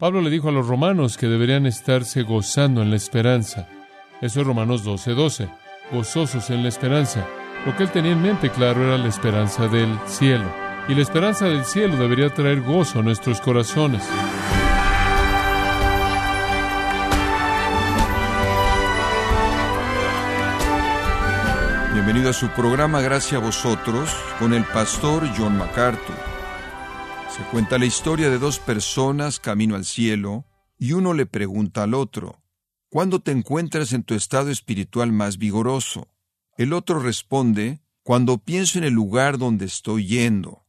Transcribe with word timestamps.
Pablo 0.00 0.22
le 0.22 0.30
dijo 0.30 0.48
a 0.48 0.52
los 0.52 0.66
romanos 0.66 1.18
que 1.18 1.26
deberían 1.26 1.66
estarse 1.66 2.22
gozando 2.22 2.80
en 2.80 2.88
la 2.88 2.96
esperanza. 2.96 3.68
Eso 4.22 4.40
es 4.40 4.46
Romanos 4.46 4.82
12:12. 4.82 5.14
12. 5.14 5.48
Gozosos 5.92 6.48
en 6.48 6.62
la 6.62 6.70
esperanza. 6.70 7.28
Lo 7.66 7.76
que 7.76 7.82
él 7.82 7.90
tenía 7.90 8.12
en 8.12 8.22
mente, 8.22 8.48
claro, 8.48 8.82
era 8.82 8.96
la 8.96 9.08
esperanza 9.08 9.68
del 9.68 9.94
cielo. 10.06 10.50
Y 10.88 10.94
la 10.94 11.02
esperanza 11.02 11.44
del 11.44 11.66
cielo 11.66 11.98
debería 11.98 12.32
traer 12.32 12.62
gozo 12.62 13.00
a 13.00 13.02
nuestros 13.02 13.42
corazones. 13.42 14.02
Bienvenido 21.92 22.30
a 22.30 22.32
su 22.32 22.48
programa 22.48 23.02
Gracias 23.02 23.34
a 23.34 23.44
vosotros 23.44 24.16
con 24.38 24.54
el 24.54 24.64
pastor 24.64 25.28
John 25.36 25.58
MacArthur. 25.58 26.29
Se 27.36 27.44
cuenta 27.52 27.78
la 27.78 27.86
historia 27.86 28.28
de 28.28 28.38
dos 28.38 28.58
personas 28.58 29.38
camino 29.38 29.76
al 29.76 29.84
cielo 29.84 30.46
y 30.78 30.92
uno 30.92 31.14
le 31.14 31.26
pregunta 31.26 31.84
al 31.84 31.94
otro, 31.94 32.42
¿cuándo 32.88 33.20
te 33.20 33.30
encuentras 33.30 33.92
en 33.92 34.02
tu 34.02 34.14
estado 34.14 34.50
espiritual 34.50 35.12
más 35.12 35.38
vigoroso? 35.38 36.08
El 36.56 36.72
otro 36.72 36.98
responde, 36.98 37.80
cuando 38.02 38.38
pienso 38.38 38.78
en 38.78 38.84
el 38.84 38.94
lugar 38.94 39.38
donde 39.38 39.66
estoy 39.66 40.06
yendo. 40.06 40.66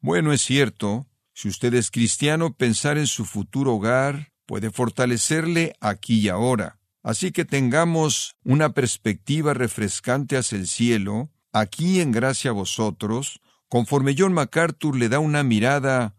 Bueno, 0.00 0.32
es 0.32 0.42
cierto, 0.42 1.08
si 1.32 1.48
usted 1.48 1.74
es 1.74 1.90
cristiano, 1.90 2.54
pensar 2.54 2.96
en 2.96 3.08
su 3.08 3.24
futuro 3.24 3.74
hogar 3.74 4.32
puede 4.46 4.70
fortalecerle 4.70 5.74
aquí 5.80 6.20
y 6.20 6.28
ahora. 6.28 6.78
Así 7.02 7.32
que 7.32 7.44
tengamos 7.44 8.36
una 8.44 8.72
perspectiva 8.72 9.52
refrescante 9.52 10.36
hacia 10.36 10.58
el 10.58 10.68
cielo, 10.68 11.30
aquí 11.52 12.00
en 12.00 12.12
gracia 12.12 12.50
a 12.50 12.54
vosotros, 12.54 13.40
conforme 13.74 14.14
John 14.16 14.32
MacArthur 14.32 14.94
le 14.94 15.08
da 15.08 15.18
una 15.18 15.42
mirada 15.42 16.14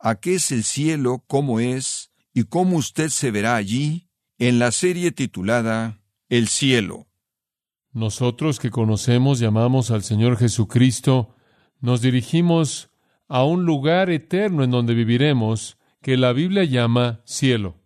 a 0.00 0.16
qué 0.16 0.34
es 0.34 0.50
el 0.50 0.64
cielo, 0.64 1.22
cómo 1.28 1.60
es 1.60 2.10
y 2.34 2.42
cómo 2.42 2.78
usted 2.78 3.10
se 3.10 3.30
verá 3.30 3.54
allí, 3.54 4.08
en 4.38 4.58
la 4.58 4.72
serie 4.72 5.12
titulada 5.12 6.00
El 6.28 6.48
cielo. 6.48 7.06
Nosotros 7.92 8.58
que 8.58 8.70
conocemos 8.72 9.40
y 9.40 9.44
amamos 9.44 9.92
al 9.92 10.02
Señor 10.02 10.36
Jesucristo, 10.36 11.36
nos 11.78 12.00
dirigimos 12.00 12.90
a 13.28 13.44
un 13.44 13.64
lugar 13.64 14.10
eterno 14.10 14.64
en 14.64 14.72
donde 14.72 14.94
viviremos, 14.94 15.78
que 16.02 16.16
la 16.16 16.32
Biblia 16.32 16.64
llama 16.64 17.20
cielo. 17.24 17.76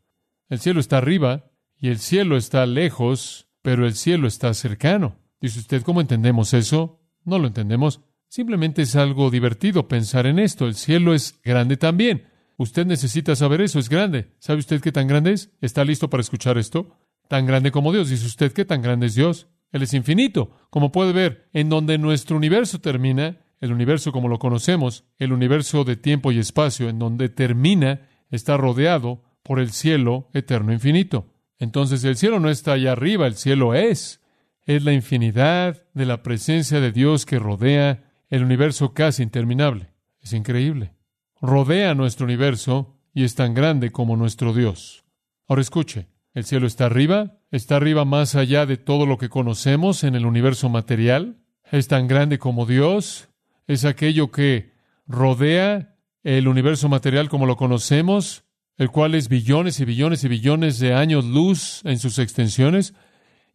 El 0.49 0.61
cielo 0.61 0.81
está 0.81 0.97
arriba 0.97 1.51
y 1.77 1.89
el 1.89 1.99
cielo 1.99 2.39
está 2.39 2.65
lejos, 2.65 3.49
pero 3.61 3.87
el 3.87 3.97
cielo 3.97 4.27
está 4.27 4.55
cercano. 4.55 5.19
Dice 5.43 5.59
usted, 5.59 5.83
¿cómo 5.83 6.01
entendemos 6.01 6.55
eso? 6.55 7.03
No 7.23 7.39
lo 7.39 7.49
entendemos. 7.49 8.01
Simplemente 8.31 8.83
es 8.83 8.95
algo 8.95 9.29
divertido 9.29 9.89
pensar 9.89 10.25
en 10.25 10.39
esto. 10.39 10.69
El 10.69 10.77
cielo 10.77 11.15
es 11.15 11.41
grande 11.43 11.77
también. 11.77 12.29
Usted 12.57 12.87
necesita 12.87 13.35
saber 13.35 13.61
eso, 13.61 13.81
es 13.81 13.89
grande. 13.89 14.37
¿Sabe 14.39 14.61
usted 14.61 14.81
qué 14.81 14.93
tan 14.93 15.09
grande 15.09 15.33
es? 15.33 15.51
¿Está 15.61 15.85
listo 15.85 16.09
para 16.09 16.21
escuchar 16.21 16.57
esto? 16.57 16.97
Tan 17.27 17.45
grande 17.45 17.73
como 17.73 17.93
Dios. 17.93 18.09
Dice 18.09 18.25
usted 18.25 18.53
qué 18.53 18.65
tan 18.65 18.83
grande 18.83 19.07
es 19.07 19.17
Dios. 19.17 19.49
Él 19.73 19.83
es 19.83 19.95
infinito. 19.95 20.53
Como 20.71 20.93
puede 20.93 21.13
ver, 21.13 21.49
en 21.53 21.69
donde 21.69 21.99
nuestro 21.99 22.37
universo 22.37 22.81
termina, 22.81 23.41
el 23.59 23.73
universo 23.73 24.13
como 24.13 24.29
lo 24.29 24.39
conocemos, 24.39 25.03
el 25.19 25.33
universo 25.33 25.83
de 25.83 25.97
tiempo 25.97 26.31
y 26.31 26.39
espacio, 26.39 26.89
en 26.89 27.01
donde 27.01 27.31
termina, 27.31 28.09
está 28.31 28.57
rodeado 28.57 29.25
por 29.43 29.59
el 29.59 29.73
cielo 29.73 30.29
eterno 30.35 30.73
infinito. 30.73 31.35
Entonces 31.59 32.05
el 32.05 32.17
cielo 32.17 32.39
no 32.39 32.49
está 32.49 32.75
allá 32.75 32.93
arriba, 32.93 33.27
el 33.27 33.35
cielo 33.35 33.75
es. 33.75 34.21
Es 34.67 34.85
la 34.85 34.93
infinidad 34.93 35.83
de 35.95 36.07
la 36.07 36.23
presencia 36.23 36.79
de 36.79 36.93
Dios 36.93 37.27
que 37.27 37.41
rodea 37.41 38.07
el 38.31 38.45
universo 38.45 38.95
casi 38.95 39.23
interminable. 39.23 39.93
Es 40.23 40.33
increíble. 40.33 40.95
Rodea 41.41 41.95
nuestro 41.95 42.25
universo 42.25 42.97
y 43.13 43.25
es 43.25 43.35
tan 43.35 43.55
grande 43.55 43.91
como 43.91 44.17
nuestro 44.17 44.55
Dios. 44.55 45.05
Ahora 45.49 45.63
escuche, 45.63 46.07
el 46.33 46.45
cielo 46.45 46.67
está 46.67 46.87
arriba, 46.87 47.41
está 47.51 47.77
arriba 47.77 48.05
más 48.05 48.37
allá 48.37 48.67
de 48.67 48.77
todo 48.77 49.05
lo 49.05 49.19
que 49.19 49.29
conocemos 49.29 50.05
en 50.05 50.15
el 50.15 50.27
universo 50.27 50.69
material, 50.69 51.39
es 51.73 51.89
tan 51.89 52.07
grande 52.07 52.39
como 52.39 52.67
Dios, 52.67 53.29
es 53.67 53.85
aquello 53.85 54.31
que 54.31 54.73
rodea 55.07 55.97
el 56.23 56.47
universo 56.47 56.89
material 56.89 57.29
como 57.29 57.47
lo 57.47 57.57
conocemos, 57.57 58.45
el 58.77 58.91
cual 58.91 59.15
es 59.15 59.29
billones 59.29 59.81
y 59.81 59.85
billones 59.85 60.23
y 60.25 60.29
billones 60.29 60.79
de 60.79 60.95
años 60.95 61.25
luz 61.25 61.81
en 61.85 61.99
sus 61.99 62.19
extensiones, 62.19 62.95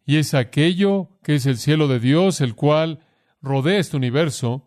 y 0.04 0.16
es 0.16 0.34
aquello 0.34 1.18
que 1.22 1.34
es 1.34 1.46
el 1.46 1.56
cielo 1.56 1.88
de 1.88 1.98
Dios, 1.98 2.40
el 2.40 2.54
cual 2.54 3.00
rodea 3.40 3.78
este 3.78 3.96
universo 3.96 4.65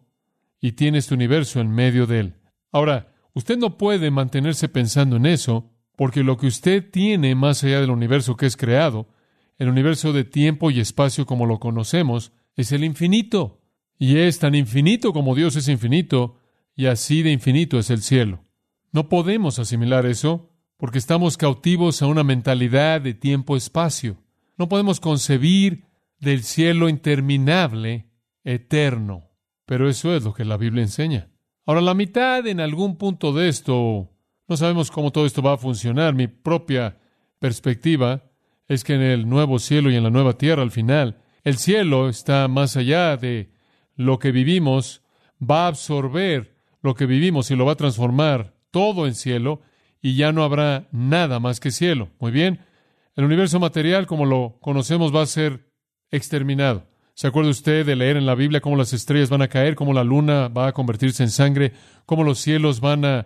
y 0.61 0.73
tiene 0.73 0.97
este 0.97 1.13
universo 1.13 1.59
en 1.59 1.71
medio 1.71 2.05
de 2.05 2.19
él. 2.19 2.33
Ahora, 2.71 3.13
usted 3.33 3.57
no 3.57 3.77
puede 3.77 4.11
mantenerse 4.11 4.69
pensando 4.69 5.15
en 5.15 5.25
eso, 5.25 5.71
porque 5.95 6.23
lo 6.23 6.37
que 6.37 6.47
usted 6.47 6.89
tiene 6.89 7.35
más 7.35 7.63
allá 7.63 7.81
del 7.81 7.91
universo 7.91 8.37
que 8.37 8.45
es 8.45 8.57
creado, 8.57 9.09
el 9.57 9.69
universo 9.69 10.13
de 10.13 10.23
tiempo 10.23 10.71
y 10.71 10.79
espacio 10.79 11.25
como 11.25 11.45
lo 11.45 11.59
conocemos, 11.59 12.31
es 12.55 12.71
el 12.71 12.83
infinito. 12.83 13.61
Y 13.97 14.17
es 14.17 14.39
tan 14.39 14.55
infinito 14.55 15.11
como 15.11 15.35
Dios 15.35 15.55
es 15.57 15.67
infinito, 15.67 16.39
y 16.75 16.85
así 16.85 17.21
de 17.23 17.31
infinito 17.31 17.77
es 17.77 17.89
el 17.89 18.01
cielo. 18.01 18.45
No 18.91 19.09
podemos 19.09 19.59
asimilar 19.59 20.05
eso, 20.05 20.49
porque 20.77 20.97
estamos 20.97 21.35
cautivos 21.35 22.01
a 22.01 22.07
una 22.07 22.23
mentalidad 22.23 23.01
de 23.01 23.13
tiempo-espacio. 23.13 24.17
No 24.57 24.69
podemos 24.69 25.01
concebir 25.01 25.85
del 26.19 26.43
cielo 26.43 26.87
interminable, 26.87 28.09
eterno. 28.45 29.28
Pero 29.69 29.87
eso 29.87 30.15
es 30.15 30.23
lo 30.23 30.33
que 30.33 30.45
la 30.45 30.57
Biblia 30.57 30.81
enseña. 30.81 31.29
Ahora, 31.63 31.81
la 31.81 31.93
mitad 31.93 32.47
en 32.47 32.59
algún 32.59 32.97
punto 32.97 33.33
de 33.33 33.49
esto 33.49 34.09
no 34.47 34.57
sabemos 34.57 34.89
cómo 34.89 35.11
todo 35.11 35.27
esto 35.27 35.43
va 35.43 35.53
a 35.53 35.57
funcionar. 35.57 36.15
Mi 36.15 36.25
propia 36.25 36.97
perspectiva 37.37 38.23
es 38.67 38.83
que 38.83 38.95
en 38.95 39.01
el 39.01 39.29
nuevo 39.29 39.59
cielo 39.59 39.91
y 39.91 39.95
en 39.95 40.01
la 40.01 40.09
nueva 40.09 40.39
tierra, 40.39 40.63
al 40.63 40.71
final, 40.71 41.21
el 41.43 41.57
cielo 41.57 42.09
está 42.09 42.47
más 42.47 42.77
allá 42.77 43.15
de 43.15 43.51
lo 43.95 44.17
que 44.17 44.31
vivimos, 44.31 45.03
va 45.39 45.65
a 45.65 45.67
absorber 45.67 46.55
lo 46.81 46.95
que 46.95 47.05
vivimos 47.05 47.51
y 47.51 47.55
lo 47.55 47.65
va 47.65 47.73
a 47.73 47.75
transformar 47.75 48.55
todo 48.71 49.05
en 49.05 49.13
cielo 49.13 49.61
y 50.01 50.15
ya 50.15 50.31
no 50.31 50.43
habrá 50.43 50.87
nada 50.91 51.39
más 51.39 51.59
que 51.59 51.69
cielo. 51.69 52.09
Muy 52.17 52.31
bien, 52.31 52.65
el 53.15 53.23
universo 53.23 53.59
material 53.59 54.07
como 54.07 54.25
lo 54.25 54.57
conocemos 54.61 55.15
va 55.15 55.21
a 55.21 55.27
ser 55.27 55.69
exterminado. 56.09 56.88
¿Se 57.19 57.27
acuerda 57.27 57.49
usted 57.49 57.85
de 57.85 57.97
leer 57.97 58.15
en 58.15 58.25
la 58.25 58.33
Biblia 58.33 58.61
cómo 58.61 58.77
las 58.77 58.93
estrellas 58.93 59.29
van 59.29 59.41
a 59.41 59.49
caer, 59.49 59.75
cómo 59.75 59.91
la 59.91 60.05
luna 60.05 60.47
va 60.47 60.67
a 60.67 60.71
convertirse 60.71 61.21
en 61.21 61.29
sangre, 61.29 61.73
cómo 62.05 62.23
los 62.23 62.39
cielos 62.39 62.79
van 62.79 63.03
a 63.03 63.25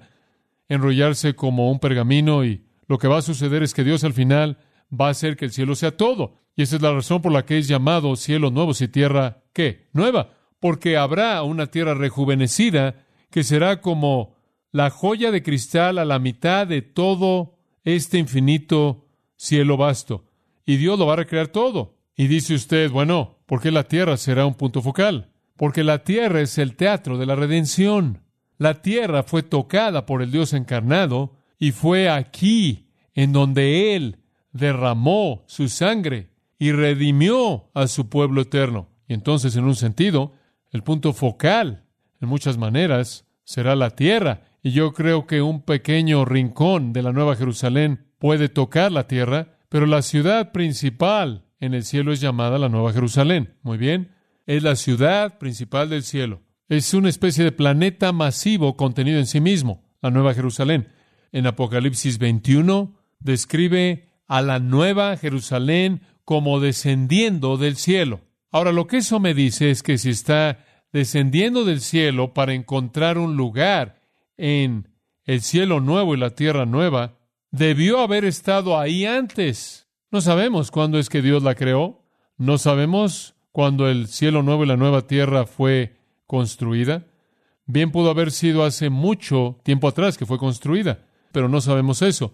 enrollarse 0.67 1.35
como 1.35 1.69
un 1.69 1.77
pergamino 1.77 2.43
y 2.43 2.65
lo 2.87 2.97
que 2.97 3.07
va 3.07 3.19
a 3.19 3.21
suceder 3.21 3.61
es 3.61 3.75
que 3.75 3.83
Dios 3.83 4.03
al 4.03 4.13
final 4.13 4.57
va 4.91 5.09
a 5.09 5.11
hacer 5.11 5.37
que 5.37 5.45
el 5.45 5.51
cielo 5.51 5.75
sea 5.75 5.95
todo. 5.95 6.39
Y 6.55 6.63
esa 6.63 6.77
es 6.77 6.81
la 6.81 6.91
razón 6.91 7.21
por 7.21 7.31
la 7.31 7.45
que 7.45 7.59
es 7.59 7.67
llamado 7.67 8.15
cielo 8.15 8.49
nuevos 8.49 8.81
y 8.81 8.87
tierra, 8.87 9.43
¿qué? 9.53 9.89
Nueva. 9.93 10.31
Porque 10.59 10.97
habrá 10.97 11.43
una 11.43 11.67
tierra 11.67 11.93
rejuvenecida 11.93 13.05
que 13.29 13.43
será 13.43 13.79
como 13.79 14.37
la 14.71 14.89
joya 14.89 15.29
de 15.29 15.43
cristal 15.43 15.99
a 15.99 16.05
la 16.05 16.17
mitad 16.17 16.65
de 16.65 16.81
todo 16.81 17.59
este 17.83 18.17
infinito 18.17 19.05
cielo 19.35 19.77
vasto. 19.77 20.25
Y 20.65 20.77
Dios 20.77 20.97
lo 20.97 21.05
va 21.05 21.13
a 21.13 21.17
recrear 21.17 21.49
todo. 21.49 21.93
Y 22.16 22.28
dice 22.28 22.53
usted, 22.53 22.91
bueno, 22.91 23.40
¿por 23.46 23.62
qué 23.62 23.72
la 23.72 23.84
tierra 23.84 24.18
será 24.18 24.46
un 24.46 24.53
punto 24.53 24.81
focal? 24.81 25.29
Porque 25.56 25.84
la 25.84 26.03
tierra 26.03 26.41
es 26.41 26.57
el 26.57 26.75
teatro 26.75 27.18
de 27.18 27.25
la 27.25 27.35
redención. 27.35 28.22
La 28.57 28.81
tierra 28.81 29.24
fue 29.24 29.44
tocada 29.44 30.06
por 30.06 30.22
el 30.22 30.31
Dios 30.31 30.53
encarnado 30.53 31.35
y 31.57 31.72
fue 31.72 32.09
aquí 32.09 32.90
en 33.16 33.34
donde 33.34 33.96
Él 33.96 34.19
derramó 34.51 35.44
su 35.47 35.69
sangre 35.69 36.29
y 36.59 36.72
redimió 36.72 37.69
a 37.74 37.88
su 37.88 38.09
pueblo 38.09 38.41
eterno. 38.41 38.90
Y 39.07 39.13
entonces, 39.13 39.56
en 39.56 39.66
un 39.66 39.75
sentido, 39.75 40.34
el 40.72 40.84
punto 40.84 41.13
focal, 41.13 41.84
en 42.22 42.30
muchas 42.30 42.57
maneras, 42.57 43.25
será 43.44 43.75
la 43.75 43.91
tierra. 43.91 44.41
Y 44.62 44.72
yo 44.72 44.94
creo 44.94 45.28
que 45.28 45.41
un 45.41 45.62
pequeño 45.62 46.25
rincón 46.25 46.94
de 46.94 47.01
la 47.01 47.12
Nueva 47.12 47.35
Jerusalén 47.35 48.06
puede 48.18 48.50
tocar 48.50 48.92
la 48.92 49.07
tierra, 49.07 49.57
pero 49.68 49.86
la 49.86 50.01
ciudad 50.01 50.51
principal 50.51 51.44
en 51.63 51.74
el 51.74 51.86
cielo 51.86 52.12
es 52.12 52.19
llamada 52.19 52.57
la 52.57 52.68
Nueva 52.68 52.92
Jerusalén. 52.92 53.56
Muy 53.63 53.77
bien, 53.77 54.12
es 54.45 54.63
la 54.63 54.75
ciudad 54.75 55.38
principal 55.38 55.89
del 55.89 56.04
cielo. 56.04 56.42
Es 56.68 56.94
una 56.94 57.07
especie 57.07 57.45
de 57.45 57.54
planeta 57.54 58.12
masivo 58.12 58.75
contenido 58.75 59.18
en 59.18 59.27
sí 59.27 59.39
mismo, 59.39 59.81
la 60.01 60.12
Nueva 60.12 60.33
Jerusalén. 60.33 60.89
En 61.31 61.48
Apocalipsis 61.48 62.18
21 62.18 63.00
describe 63.19 64.10
a 64.27 64.42
la 64.42 64.60
Nueva 64.60 65.15
Jerusalén 65.15 66.01
como 66.25 66.60
descendiendo 66.60 67.56
del 67.56 67.77
cielo. 67.77 68.19
Ahora, 68.51 68.74
lo 68.74 68.86
que 68.86 68.98
eso 68.98 69.21
me 69.21 69.33
dice 69.33 69.71
es 69.71 69.83
que 69.83 69.98
si 69.98 70.09
está 70.09 70.66
descendiendo 70.92 71.63
del 71.63 71.80
cielo 71.80 72.33
para 72.33 72.54
encontrar 72.54 73.18
un 73.18 73.38
lugar 73.38 74.01
en 74.36 74.89
el 75.24 75.42
cielo 75.42 75.80
nuevo 75.80 76.13
y 76.13 76.18
la 76.18 76.31
tierra 76.31 76.66
nueva, 76.66 77.19
debió 77.51 78.01
haber 78.01 78.25
estado 78.25 78.77
ahí 78.77 79.06
antes. 79.06 79.82
No 80.13 80.21
sabemos 80.21 80.69
cuándo 80.69 81.00
es 81.00 81.10
que 81.10 81.24
Dios 81.24 81.42
la 81.42 81.56
creó. 81.56 82.06
No 82.38 82.60
sabemos 82.60 83.33
cuándo 83.51 83.89
el 83.89 84.07
cielo 84.07 84.44
nuevo 84.44 84.63
y 84.63 84.68
la 84.68 84.77
nueva 84.77 85.07
tierra 85.07 85.48
fue 85.48 85.98
construida. 86.27 87.07
Bien 87.65 87.92
pudo 87.92 88.12
haber 88.12 88.30
sido 88.30 88.63
hace 88.63 88.92
mucho 88.92 89.60
tiempo 89.63 89.88
atrás 89.88 90.15
que 90.15 90.27
fue 90.27 90.38
construida, 90.38 91.00
pero 91.31 91.50
no 91.50 91.62
sabemos 91.62 92.04
eso. 92.04 92.31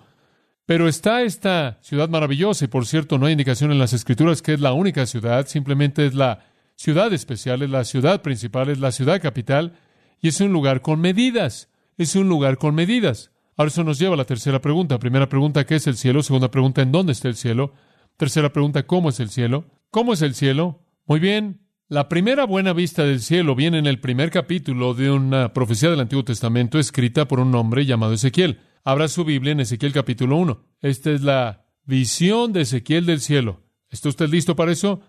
Pero 0.66 0.90
está 0.90 1.22
esta 1.22 1.80
ciudad 1.82 2.10
maravillosa, 2.10 2.66
y 2.66 2.68
por 2.68 2.86
cierto, 2.86 3.18
no 3.18 3.28
hay 3.28 3.32
indicación 3.32 3.72
en 3.72 3.80
las 3.80 3.94
escrituras 3.94 4.42
que 4.42 4.56
es 4.56 4.60
la 4.60 4.74
única 4.74 5.06
ciudad, 5.06 5.48
simplemente 5.48 6.06
es 6.06 6.14
la 6.14 6.44
ciudad 6.76 7.14
especial, 7.14 7.62
es 7.62 7.70
la 7.70 7.86
ciudad 7.86 8.22
principal, 8.22 8.68
es 8.68 8.80
la 8.80 8.92
ciudad 8.92 9.22
capital, 9.22 9.80
y 10.20 10.28
es 10.28 10.42
un 10.42 10.52
lugar 10.52 10.82
con 10.82 11.00
medidas, 11.00 11.70
es 11.98 12.18
un 12.18 12.28
lugar 12.28 12.58
con 12.58 12.76
medidas. 12.76 13.32
Ahora 13.60 13.68
eso 13.68 13.84
nos 13.84 14.00
lleva 14.00 14.14
a 14.14 14.18
la 14.18 14.24
tercera 14.24 14.62
pregunta. 14.62 15.00
Primera 15.00 15.28
pregunta, 15.28 15.66
¿qué 15.66 15.76
es 15.76 15.86
el 15.86 15.98
cielo? 15.98 16.24
Segunda 16.24 16.50
pregunta, 16.50 16.82
¿en 16.82 16.94
dónde 16.94 17.12
está 17.12 17.28
el 17.28 17.36
cielo? 17.36 17.74
Tercera 18.16 18.54
pregunta, 18.54 18.88
¿cómo 18.88 19.10
es 19.10 19.20
el 19.20 19.30
cielo? 19.30 19.66
¿Cómo 19.92 20.14
es 20.14 20.22
el 20.22 20.34
cielo? 20.34 20.86
Muy 21.06 21.20
bien, 21.20 21.68
la 21.90 22.08
primera 22.08 22.46
buena 22.46 22.72
vista 22.72 23.04
del 23.04 23.20
cielo 23.20 23.56
viene 23.56 23.78
en 23.78 23.86
el 23.86 24.00
primer 24.00 24.32
capítulo 24.32 24.94
de 24.94 25.12
una 25.12 25.52
profecía 25.52 25.90
del 25.90 26.00
Antiguo 26.00 26.24
Testamento 26.24 26.80
escrita 26.80 27.28
por 27.28 27.42
un 27.42 27.54
hombre 27.54 27.86
llamado 27.86 28.14
Ezequiel. 28.14 28.62
Abra 28.86 29.10
su 29.10 29.26
Biblia 29.26 29.52
en 29.52 29.60
Ezequiel 29.60 29.92
capítulo 29.92 30.38
1. 30.38 30.64
Esta 30.80 31.12
es 31.12 31.22
la 31.22 31.66
visión 31.84 32.54
de 32.54 32.62
Ezequiel 32.62 33.06
del 33.06 33.20
cielo. 33.20 33.64
¿Está 33.90 34.08
usted 34.08 34.30
listo 34.30 34.56
para 34.56 34.72
eso? 34.72 35.02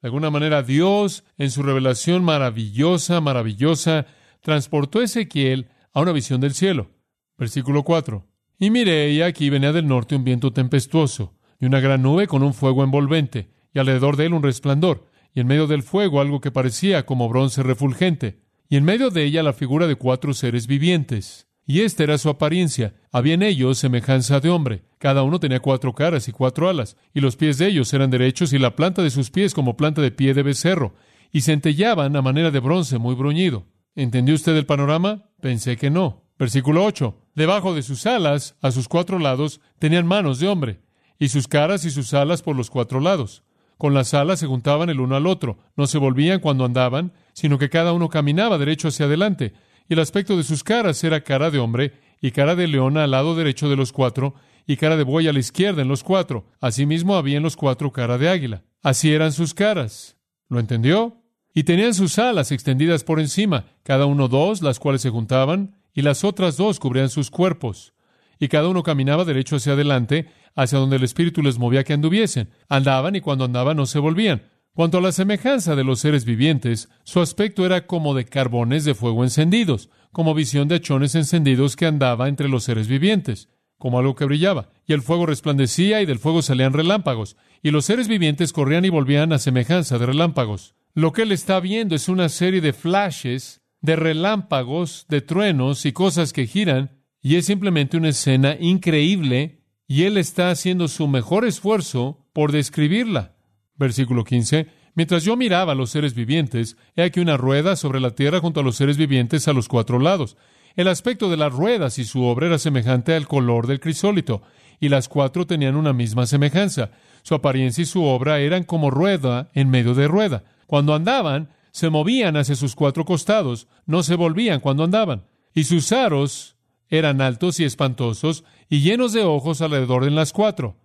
De 0.00 0.08
alguna 0.08 0.30
manera, 0.30 0.62
Dios, 0.62 1.22
en 1.36 1.50
su 1.50 1.62
revelación 1.62 2.24
maravillosa, 2.24 3.20
maravillosa, 3.20 4.06
transportó 4.40 5.00
a 5.00 5.04
Ezequiel 5.04 5.68
a 5.92 6.00
una 6.00 6.12
visión 6.12 6.40
del 6.40 6.54
cielo. 6.54 6.98
Versículo 7.40 7.82
4. 7.82 8.24
Y 8.60 8.70
miré, 8.70 9.10
y 9.10 9.22
aquí 9.22 9.50
venía 9.50 9.72
del 9.72 9.88
norte 9.88 10.14
un 10.14 10.22
viento 10.22 10.52
tempestuoso, 10.52 11.34
y 11.58 11.66
una 11.66 11.80
gran 11.80 12.02
nube 12.02 12.28
con 12.28 12.44
un 12.44 12.54
fuego 12.54 12.84
envolvente, 12.84 13.50
y 13.74 13.80
alrededor 13.80 14.16
de 14.16 14.26
él 14.26 14.34
un 14.34 14.44
resplandor, 14.44 15.08
y 15.34 15.40
en 15.40 15.48
medio 15.48 15.66
del 15.66 15.82
fuego 15.82 16.20
algo 16.20 16.40
que 16.40 16.52
parecía 16.52 17.04
como 17.04 17.28
bronce 17.28 17.64
refulgente, 17.64 18.42
y 18.68 18.76
en 18.76 18.84
medio 18.84 19.10
de 19.10 19.24
ella 19.24 19.42
la 19.42 19.52
figura 19.52 19.88
de 19.88 19.96
cuatro 19.96 20.34
seres 20.34 20.68
vivientes 20.68 21.50
y 21.70 21.82
esta 21.82 22.02
era 22.02 22.18
su 22.18 22.28
apariencia. 22.28 22.94
Había 23.12 23.34
en 23.34 23.44
ellos 23.44 23.78
semejanza 23.78 24.40
de 24.40 24.50
hombre. 24.50 24.82
Cada 24.98 25.22
uno 25.22 25.38
tenía 25.38 25.60
cuatro 25.60 25.94
caras 25.94 26.26
y 26.26 26.32
cuatro 26.32 26.68
alas, 26.68 26.96
y 27.14 27.20
los 27.20 27.36
pies 27.36 27.58
de 27.58 27.68
ellos 27.68 27.94
eran 27.94 28.10
derechos 28.10 28.52
y 28.52 28.58
la 28.58 28.74
planta 28.74 29.04
de 29.04 29.10
sus 29.10 29.30
pies 29.30 29.54
como 29.54 29.76
planta 29.76 30.02
de 30.02 30.10
pie 30.10 30.34
de 30.34 30.42
becerro, 30.42 30.94
y 31.30 31.42
centellaban 31.42 32.16
a 32.16 32.22
manera 32.22 32.50
de 32.50 32.58
bronce 32.58 32.98
muy 32.98 33.14
bruñido. 33.14 33.68
¿Entendió 33.94 34.34
usted 34.34 34.56
el 34.56 34.66
panorama? 34.66 35.30
Pensé 35.40 35.76
que 35.76 35.90
no. 35.90 36.24
Versículo 36.40 36.84
8. 36.84 37.16
Debajo 37.36 37.72
de 37.72 37.82
sus 37.82 38.04
alas, 38.06 38.56
a 38.60 38.72
sus 38.72 38.88
cuatro 38.88 39.20
lados, 39.20 39.60
tenían 39.78 40.06
manos 40.06 40.40
de 40.40 40.48
hombre, 40.48 40.80
y 41.20 41.28
sus 41.28 41.46
caras 41.46 41.84
y 41.84 41.90
sus 41.90 42.12
alas 42.14 42.42
por 42.42 42.56
los 42.56 42.68
cuatro 42.68 42.98
lados. 42.98 43.44
Con 43.78 43.94
las 43.94 44.12
alas 44.12 44.40
se 44.40 44.48
juntaban 44.48 44.90
el 44.90 44.98
uno 44.98 45.14
al 45.14 45.28
otro, 45.28 45.58
no 45.76 45.86
se 45.86 45.98
volvían 45.98 46.40
cuando 46.40 46.64
andaban, 46.64 47.12
sino 47.32 47.58
que 47.58 47.70
cada 47.70 47.92
uno 47.92 48.08
caminaba 48.08 48.58
derecho 48.58 48.88
hacia 48.88 49.06
adelante 49.06 49.54
y 49.90 49.94
el 49.94 49.98
aspecto 49.98 50.36
de 50.36 50.44
sus 50.44 50.62
caras 50.62 51.02
era 51.02 51.24
cara 51.24 51.50
de 51.50 51.58
hombre, 51.58 51.92
y 52.20 52.30
cara 52.30 52.54
de 52.54 52.68
león 52.68 52.96
al 52.96 53.10
lado 53.10 53.34
derecho 53.34 53.68
de 53.68 53.74
los 53.74 53.90
cuatro, 53.90 54.34
y 54.64 54.76
cara 54.76 54.96
de 54.96 55.02
buey 55.02 55.26
a 55.26 55.32
la 55.32 55.40
izquierda 55.40 55.82
en 55.82 55.88
los 55.88 56.04
cuatro. 56.04 56.46
Asimismo 56.60 57.16
había 57.16 57.38
en 57.38 57.42
los 57.42 57.56
cuatro 57.56 57.90
cara 57.90 58.16
de 58.16 58.28
águila. 58.28 58.62
Así 58.82 59.12
eran 59.12 59.32
sus 59.32 59.52
caras. 59.52 60.16
¿Lo 60.48 60.60
entendió? 60.60 61.24
Y 61.52 61.64
tenían 61.64 61.92
sus 61.92 62.20
alas 62.20 62.52
extendidas 62.52 63.02
por 63.02 63.18
encima, 63.18 63.64
cada 63.82 64.06
uno 64.06 64.28
dos, 64.28 64.62
las 64.62 64.78
cuales 64.78 65.02
se 65.02 65.10
juntaban, 65.10 65.74
y 65.94 66.02
las 66.02 66.24
otras 66.24 66.56
dos 66.56 66.78
cubrían 66.78 67.10
sus 67.10 67.30
cuerpos. 67.30 67.94
Y 68.38 68.48
cada 68.48 68.68
uno 68.68 68.82
caminaba 68.82 69.24
derecho 69.24 69.56
hacia 69.56 69.74
adelante, 69.74 70.30
hacia 70.54 70.78
donde 70.78 70.96
el 70.96 71.04
Espíritu 71.04 71.42
les 71.42 71.58
movía 71.58 71.84
que 71.84 71.92
anduviesen. 71.92 72.50
Andaban 72.68 73.16
y 73.16 73.20
cuando 73.20 73.44
andaban 73.44 73.76
no 73.76 73.86
se 73.86 73.98
volvían. 73.98 74.42
Cuanto 74.72 74.98
a 74.98 75.00
la 75.00 75.12
semejanza 75.12 75.74
de 75.74 75.84
los 75.84 76.00
seres 76.00 76.24
vivientes, 76.24 76.88
su 77.04 77.20
aspecto 77.20 77.66
era 77.66 77.86
como 77.86 78.14
de 78.14 78.24
carbones 78.24 78.84
de 78.84 78.94
fuego 78.94 79.24
encendidos, 79.24 79.90
como 80.12 80.32
visión 80.32 80.68
de 80.68 80.76
achones 80.76 81.14
encendidos 81.14 81.76
que 81.76 81.86
andaba 81.86 82.28
entre 82.28 82.48
los 82.48 82.64
seres 82.64 82.86
vivientes, 82.86 83.48
como 83.78 83.98
algo 83.98 84.14
que 84.14 84.24
brillaba, 84.24 84.70
y 84.86 84.92
el 84.92 85.02
fuego 85.02 85.26
resplandecía 85.26 86.00
y 86.02 86.06
del 86.06 86.18
fuego 86.18 86.40
salían 86.40 86.72
relámpagos, 86.72 87.36
y 87.62 87.72
los 87.72 87.84
seres 87.84 88.08
vivientes 88.08 88.52
corrían 88.52 88.84
y 88.84 88.90
volvían 88.90 89.32
a 89.32 89.38
semejanza 89.38 89.98
de 89.98 90.06
relámpagos. 90.06 90.74
Lo 90.94 91.12
que 91.12 91.22
él 91.22 91.32
está 91.32 91.60
viendo 91.60 91.94
es 91.94 92.08
una 92.08 92.28
serie 92.28 92.60
de 92.60 92.72
flashes, 92.72 93.59
de 93.80 93.96
relámpagos, 93.96 95.06
de 95.08 95.20
truenos 95.20 95.86
y 95.86 95.92
cosas 95.92 96.32
que 96.32 96.46
giran, 96.46 96.98
y 97.22 97.36
es 97.36 97.46
simplemente 97.46 97.96
una 97.96 98.10
escena 98.10 98.56
increíble, 98.58 99.64
y 99.86 100.04
él 100.04 100.16
está 100.18 100.50
haciendo 100.50 100.88
su 100.88 101.08
mejor 101.08 101.44
esfuerzo 101.44 102.26
por 102.32 102.52
describirla. 102.52 103.36
Versículo 103.74 104.24
15. 104.24 104.68
Mientras 104.94 105.24
yo 105.24 105.36
miraba 105.36 105.72
a 105.72 105.74
los 105.74 105.90
seres 105.90 106.14
vivientes, 106.14 106.76
he 106.96 107.02
aquí 107.02 107.20
una 107.20 107.36
rueda 107.36 107.76
sobre 107.76 108.00
la 108.00 108.10
tierra 108.10 108.40
junto 108.40 108.60
a 108.60 108.62
los 108.62 108.76
seres 108.76 108.96
vivientes 108.96 109.48
a 109.48 109.52
los 109.52 109.68
cuatro 109.68 109.98
lados. 109.98 110.36
El 110.76 110.88
aspecto 110.88 111.30
de 111.30 111.36
las 111.36 111.52
ruedas 111.52 111.98
y 111.98 112.04
su 112.04 112.22
obra 112.22 112.46
era 112.46 112.58
semejante 112.58 113.14
al 113.14 113.26
color 113.26 113.66
del 113.66 113.80
crisólito, 113.80 114.42
y 114.78 114.88
las 114.88 115.08
cuatro 115.08 115.46
tenían 115.46 115.76
una 115.76 115.92
misma 115.92 116.26
semejanza. 116.26 116.90
Su 117.22 117.34
apariencia 117.34 117.82
y 117.82 117.86
su 117.86 118.04
obra 118.04 118.40
eran 118.40 118.64
como 118.64 118.90
rueda 118.90 119.50
en 119.54 119.68
medio 119.68 119.94
de 119.94 120.08
rueda. 120.08 120.44
Cuando 120.66 120.94
andaban, 120.94 121.50
se 121.72 121.90
movían 121.90 122.36
hacia 122.36 122.56
sus 122.56 122.74
cuatro 122.74 123.04
costados, 123.04 123.68
no 123.86 124.02
se 124.02 124.16
volvían 124.16 124.60
cuando 124.60 124.84
andaban. 124.84 125.24
Y 125.54 125.64
sus 125.64 125.92
aros 125.92 126.56
eran 126.88 127.20
altos 127.20 127.60
y 127.60 127.64
espantosos, 127.64 128.44
y 128.68 128.80
llenos 128.80 129.12
de 129.12 129.24
ojos 129.24 129.62
alrededor 129.62 130.04
de 130.04 130.10
las 130.10 130.32
cuatro. 130.32 130.76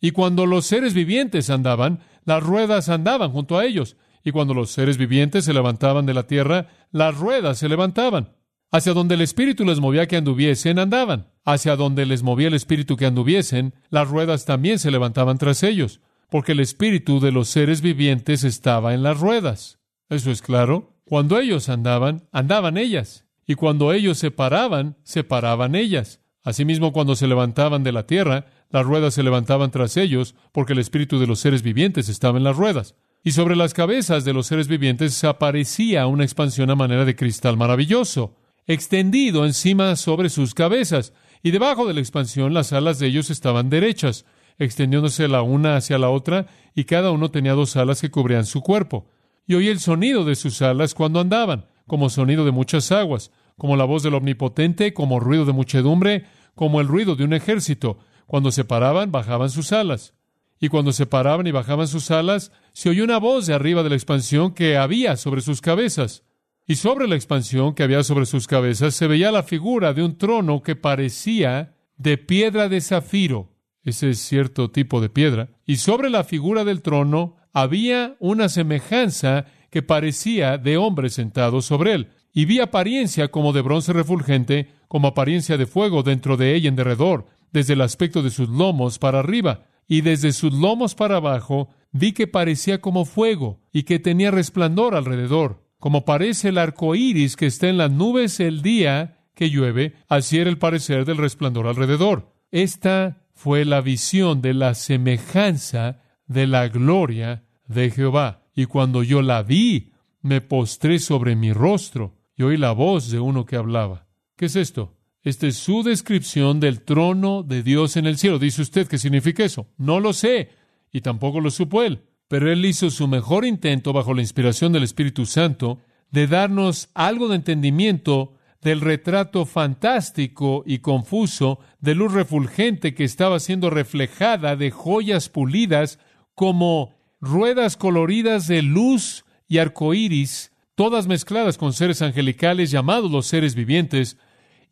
Y 0.00 0.12
cuando 0.12 0.46
los 0.46 0.66
seres 0.66 0.94
vivientes 0.94 1.50
andaban, 1.50 2.00
las 2.24 2.42
ruedas 2.42 2.88
andaban 2.88 3.32
junto 3.32 3.58
a 3.58 3.64
ellos. 3.64 3.96
Y 4.24 4.32
cuando 4.32 4.54
los 4.54 4.70
seres 4.70 4.96
vivientes 4.96 5.44
se 5.44 5.52
levantaban 5.52 6.06
de 6.06 6.14
la 6.14 6.26
tierra, 6.26 6.68
las 6.90 7.16
ruedas 7.16 7.58
se 7.58 7.68
levantaban. 7.68 8.34
Hacia 8.70 8.92
donde 8.92 9.16
el 9.16 9.20
Espíritu 9.20 9.64
les 9.64 9.80
movía 9.80 10.06
que 10.06 10.16
anduviesen, 10.16 10.78
andaban. 10.78 11.28
Hacia 11.44 11.74
donde 11.74 12.06
les 12.06 12.22
movía 12.22 12.48
el 12.48 12.54
Espíritu 12.54 12.96
que 12.96 13.06
anduviesen, 13.06 13.74
las 13.88 14.08
ruedas 14.08 14.44
también 14.44 14.78
se 14.78 14.90
levantaban 14.90 15.38
tras 15.38 15.62
ellos, 15.62 16.00
porque 16.30 16.52
el 16.52 16.60
Espíritu 16.60 17.18
de 17.18 17.32
los 17.32 17.48
seres 17.48 17.80
vivientes 17.80 18.44
estaba 18.44 18.94
en 18.94 19.02
las 19.02 19.18
ruedas. 19.18 19.79
¿Eso 20.10 20.32
es 20.32 20.42
claro? 20.42 20.96
Cuando 21.04 21.38
ellos 21.38 21.68
andaban, 21.68 22.28
andaban 22.32 22.76
ellas. 22.76 23.24
Y 23.46 23.54
cuando 23.54 23.92
ellos 23.92 24.18
se 24.18 24.32
paraban, 24.32 24.96
se 25.04 25.24
paraban 25.24 25.76
ellas. 25.76 26.20
Asimismo, 26.42 26.92
cuando 26.92 27.14
se 27.14 27.28
levantaban 27.28 27.84
de 27.84 27.92
la 27.92 28.06
tierra, 28.06 28.46
las 28.70 28.84
ruedas 28.84 29.14
se 29.14 29.22
levantaban 29.22 29.70
tras 29.70 29.96
ellos, 29.96 30.34
porque 30.52 30.72
el 30.72 30.80
espíritu 30.80 31.20
de 31.20 31.28
los 31.28 31.38
seres 31.38 31.62
vivientes 31.62 32.08
estaba 32.08 32.38
en 32.38 32.44
las 32.44 32.56
ruedas. 32.56 32.96
Y 33.22 33.32
sobre 33.32 33.54
las 33.54 33.72
cabezas 33.72 34.24
de 34.24 34.32
los 34.32 34.46
seres 34.46 34.66
vivientes 34.66 35.22
aparecía 35.22 36.06
una 36.06 36.24
expansión 36.24 36.70
a 36.70 36.76
manera 36.76 37.04
de 37.04 37.14
cristal 37.14 37.56
maravilloso, 37.56 38.36
extendido 38.66 39.46
encima 39.46 39.94
sobre 39.94 40.28
sus 40.28 40.54
cabezas, 40.54 41.12
y 41.42 41.52
debajo 41.52 41.86
de 41.86 41.94
la 41.94 42.00
expansión 42.00 42.52
las 42.52 42.72
alas 42.72 42.98
de 42.98 43.06
ellos 43.06 43.30
estaban 43.30 43.70
derechas, 43.70 44.24
extendiéndose 44.58 45.28
la 45.28 45.42
una 45.42 45.76
hacia 45.76 45.98
la 45.98 46.10
otra, 46.10 46.46
y 46.74 46.84
cada 46.84 47.12
uno 47.12 47.30
tenía 47.30 47.52
dos 47.52 47.76
alas 47.76 48.00
que 48.00 48.10
cubrían 48.10 48.46
su 48.46 48.60
cuerpo. 48.60 49.06
Y 49.50 49.54
oí 49.54 49.66
el 49.66 49.80
sonido 49.80 50.24
de 50.24 50.36
sus 50.36 50.62
alas 50.62 50.94
cuando 50.94 51.18
andaban, 51.18 51.66
como 51.88 52.08
sonido 52.08 52.44
de 52.44 52.52
muchas 52.52 52.92
aguas, 52.92 53.32
como 53.58 53.76
la 53.76 53.82
voz 53.82 54.04
del 54.04 54.14
Omnipotente, 54.14 54.94
como 54.94 55.18
ruido 55.18 55.44
de 55.44 55.52
muchedumbre, 55.52 56.24
como 56.54 56.80
el 56.80 56.86
ruido 56.86 57.16
de 57.16 57.24
un 57.24 57.32
ejército, 57.32 57.98
cuando 58.28 58.52
se 58.52 58.62
paraban, 58.62 59.10
bajaban 59.10 59.50
sus 59.50 59.72
alas. 59.72 60.14
Y 60.60 60.68
cuando 60.68 60.92
se 60.92 61.04
paraban 61.04 61.48
y 61.48 61.50
bajaban 61.50 61.88
sus 61.88 62.12
alas, 62.12 62.52
se 62.72 62.90
oyó 62.90 63.02
una 63.02 63.18
voz 63.18 63.48
de 63.48 63.54
arriba 63.54 63.82
de 63.82 63.88
la 63.88 63.96
expansión 63.96 64.54
que 64.54 64.76
había 64.76 65.16
sobre 65.16 65.40
sus 65.40 65.60
cabezas. 65.60 66.22
Y 66.64 66.76
sobre 66.76 67.08
la 67.08 67.16
expansión 67.16 67.74
que 67.74 67.82
había 67.82 68.04
sobre 68.04 68.26
sus 68.26 68.46
cabezas 68.46 68.94
se 68.94 69.08
veía 69.08 69.32
la 69.32 69.42
figura 69.42 69.94
de 69.94 70.04
un 70.04 70.16
trono 70.16 70.62
que 70.62 70.76
parecía 70.76 71.74
de 71.96 72.18
piedra 72.18 72.68
de 72.68 72.80
zafiro. 72.80 73.50
Ese 73.82 74.10
es 74.10 74.20
cierto 74.20 74.70
tipo 74.70 75.00
de 75.00 75.08
piedra. 75.08 75.48
Y 75.66 75.78
sobre 75.78 76.08
la 76.08 76.22
figura 76.22 76.62
del 76.62 76.82
trono 76.82 77.39
había 77.52 78.16
una 78.18 78.48
semejanza 78.48 79.46
que 79.70 79.82
parecía 79.82 80.58
de 80.58 80.76
hombre 80.76 81.10
sentado 81.10 81.62
sobre 81.62 81.94
él. 81.94 82.08
Y 82.32 82.44
vi 82.44 82.60
apariencia 82.60 83.28
como 83.28 83.52
de 83.52 83.62
bronce 83.62 83.92
refulgente, 83.92 84.68
como 84.88 85.08
apariencia 85.08 85.56
de 85.56 85.66
fuego 85.66 86.02
dentro 86.02 86.36
de 86.36 86.54
ella 86.54 86.68
en 86.68 86.76
derredor 86.76 87.26
desde 87.52 87.74
el 87.74 87.80
aspecto 87.80 88.22
de 88.22 88.30
sus 88.30 88.48
lomos 88.48 88.98
para 88.98 89.20
arriba, 89.20 89.66
y 89.86 90.02
desde 90.02 90.32
sus 90.32 90.52
lomos 90.52 90.94
para 90.94 91.16
abajo 91.16 91.68
vi 91.92 92.12
que 92.12 92.26
parecía 92.26 92.80
como 92.80 93.04
fuego 93.04 93.60
y 93.72 93.82
que 93.82 93.98
tenía 93.98 94.30
resplandor 94.30 94.94
alrededor, 94.94 95.66
como 95.78 96.04
parece 96.04 96.50
el 96.50 96.58
arco 96.58 96.94
iris 96.94 97.36
que 97.36 97.46
está 97.46 97.68
en 97.68 97.78
las 97.78 97.90
nubes 97.90 98.38
el 98.40 98.62
día 98.62 99.26
que 99.34 99.50
llueve, 99.50 99.94
así 100.08 100.38
era 100.38 100.50
el 100.50 100.58
parecer 100.58 101.04
del 101.04 101.16
resplandor 101.16 101.66
alrededor. 101.66 102.32
Esta 102.50 103.24
fue 103.34 103.64
la 103.64 103.80
visión 103.80 104.42
de 104.42 104.54
la 104.54 104.74
semejanza 104.74 106.02
de 106.30 106.46
la 106.46 106.68
gloria 106.68 107.42
de 107.66 107.90
Jehová. 107.90 108.44
Y 108.54 108.66
cuando 108.66 109.02
yo 109.02 109.20
la 109.20 109.42
vi, 109.42 109.92
me 110.22 110.40
postré 110.40 111.00
sobre 111.00 111.34
mi 111.34 111.52
rostro 111.52 112.14
y 112.36 112.44
oí 112.44 112.56
la 112.56 112.70
voz 112.70 113.10
de 113.10 113.18
uno 113.18 113.44
que 113.44 113.56
hablaba. 113.56 114.06
¿Qué 114.36 114.46
es 114.46 114.54
esto? 114.54 114.96
Esta 115.22 115.48
es 115.48 115.56
su 115.56 115.82
descripción 115.82 116.60
del 116.60 116.82
trono 116.82 117.42
de 117.42 117.64
Dios 117.64 117.96
en 117.96 118.06
el 118.06 118.16
cielo. 118.16 118.38
Dice 118.38 118.62
usted, 118.62 118.86
¿qué 118.86 118.96
significa 118.96 119.44
eso? 119.44 119.66
No 119.76 119.98
lo 119.98 120.12
sé, 120.12 120.50
y 120.92 121.00
tampoco 121.00 121.40
lo 121.40 121.50
supo 121.50 121.82
él. 121.82 122.04
Pero 122.28 122.50
él 122.50 122.64
hizo 122.64 122.90
su 122.90 123.08
mejor 123.08 123.44
intento, 123.44 123.92
bajo 123.92 124.14
la 124.14 124.22
inspiración 124.22 124.72
del 124.72 124.84
Espíritu 124.84 125.26
Santo, 125.26 125.80
de 126.12 126.28
darnos 126.28 126.90
algo 126.94 127.28
de 127.28 127.36
entendimiento 127.36 128.34
del 128.62 128.80
retrato 128.80 129.46
fantástico 129.46 130.62
y 130.64 130.78
confuso 130.78 131.58
de 131.80 131.96
luz 131.96 132.12
refulgente 132.12 132.94
que 132.94 133.04
estaba 133.04 133.40
siendo 133.40 133.68
reflejada 133.68 134.54
de 134.54 134.70
joyas 134.70 135.28
pulidas 135.28 135.98
como 136.40 136.94
ruedas 137.20 137.76
coloridas 137.76 138.46
de 138.46 138.62
luz 138.62 139.26
y 139.46 139.58
arcoíris, 139.58 140.52
todas 140.74 141.06
mezcladas 141.06 141.58
con 141.58 141.74
seres 141.74 142.00
angelicales 142.00 142.70
llamados 142.70 143.10
los 143.10 143.26
seres 143.26 143.54
vivientes, 143.54 144.16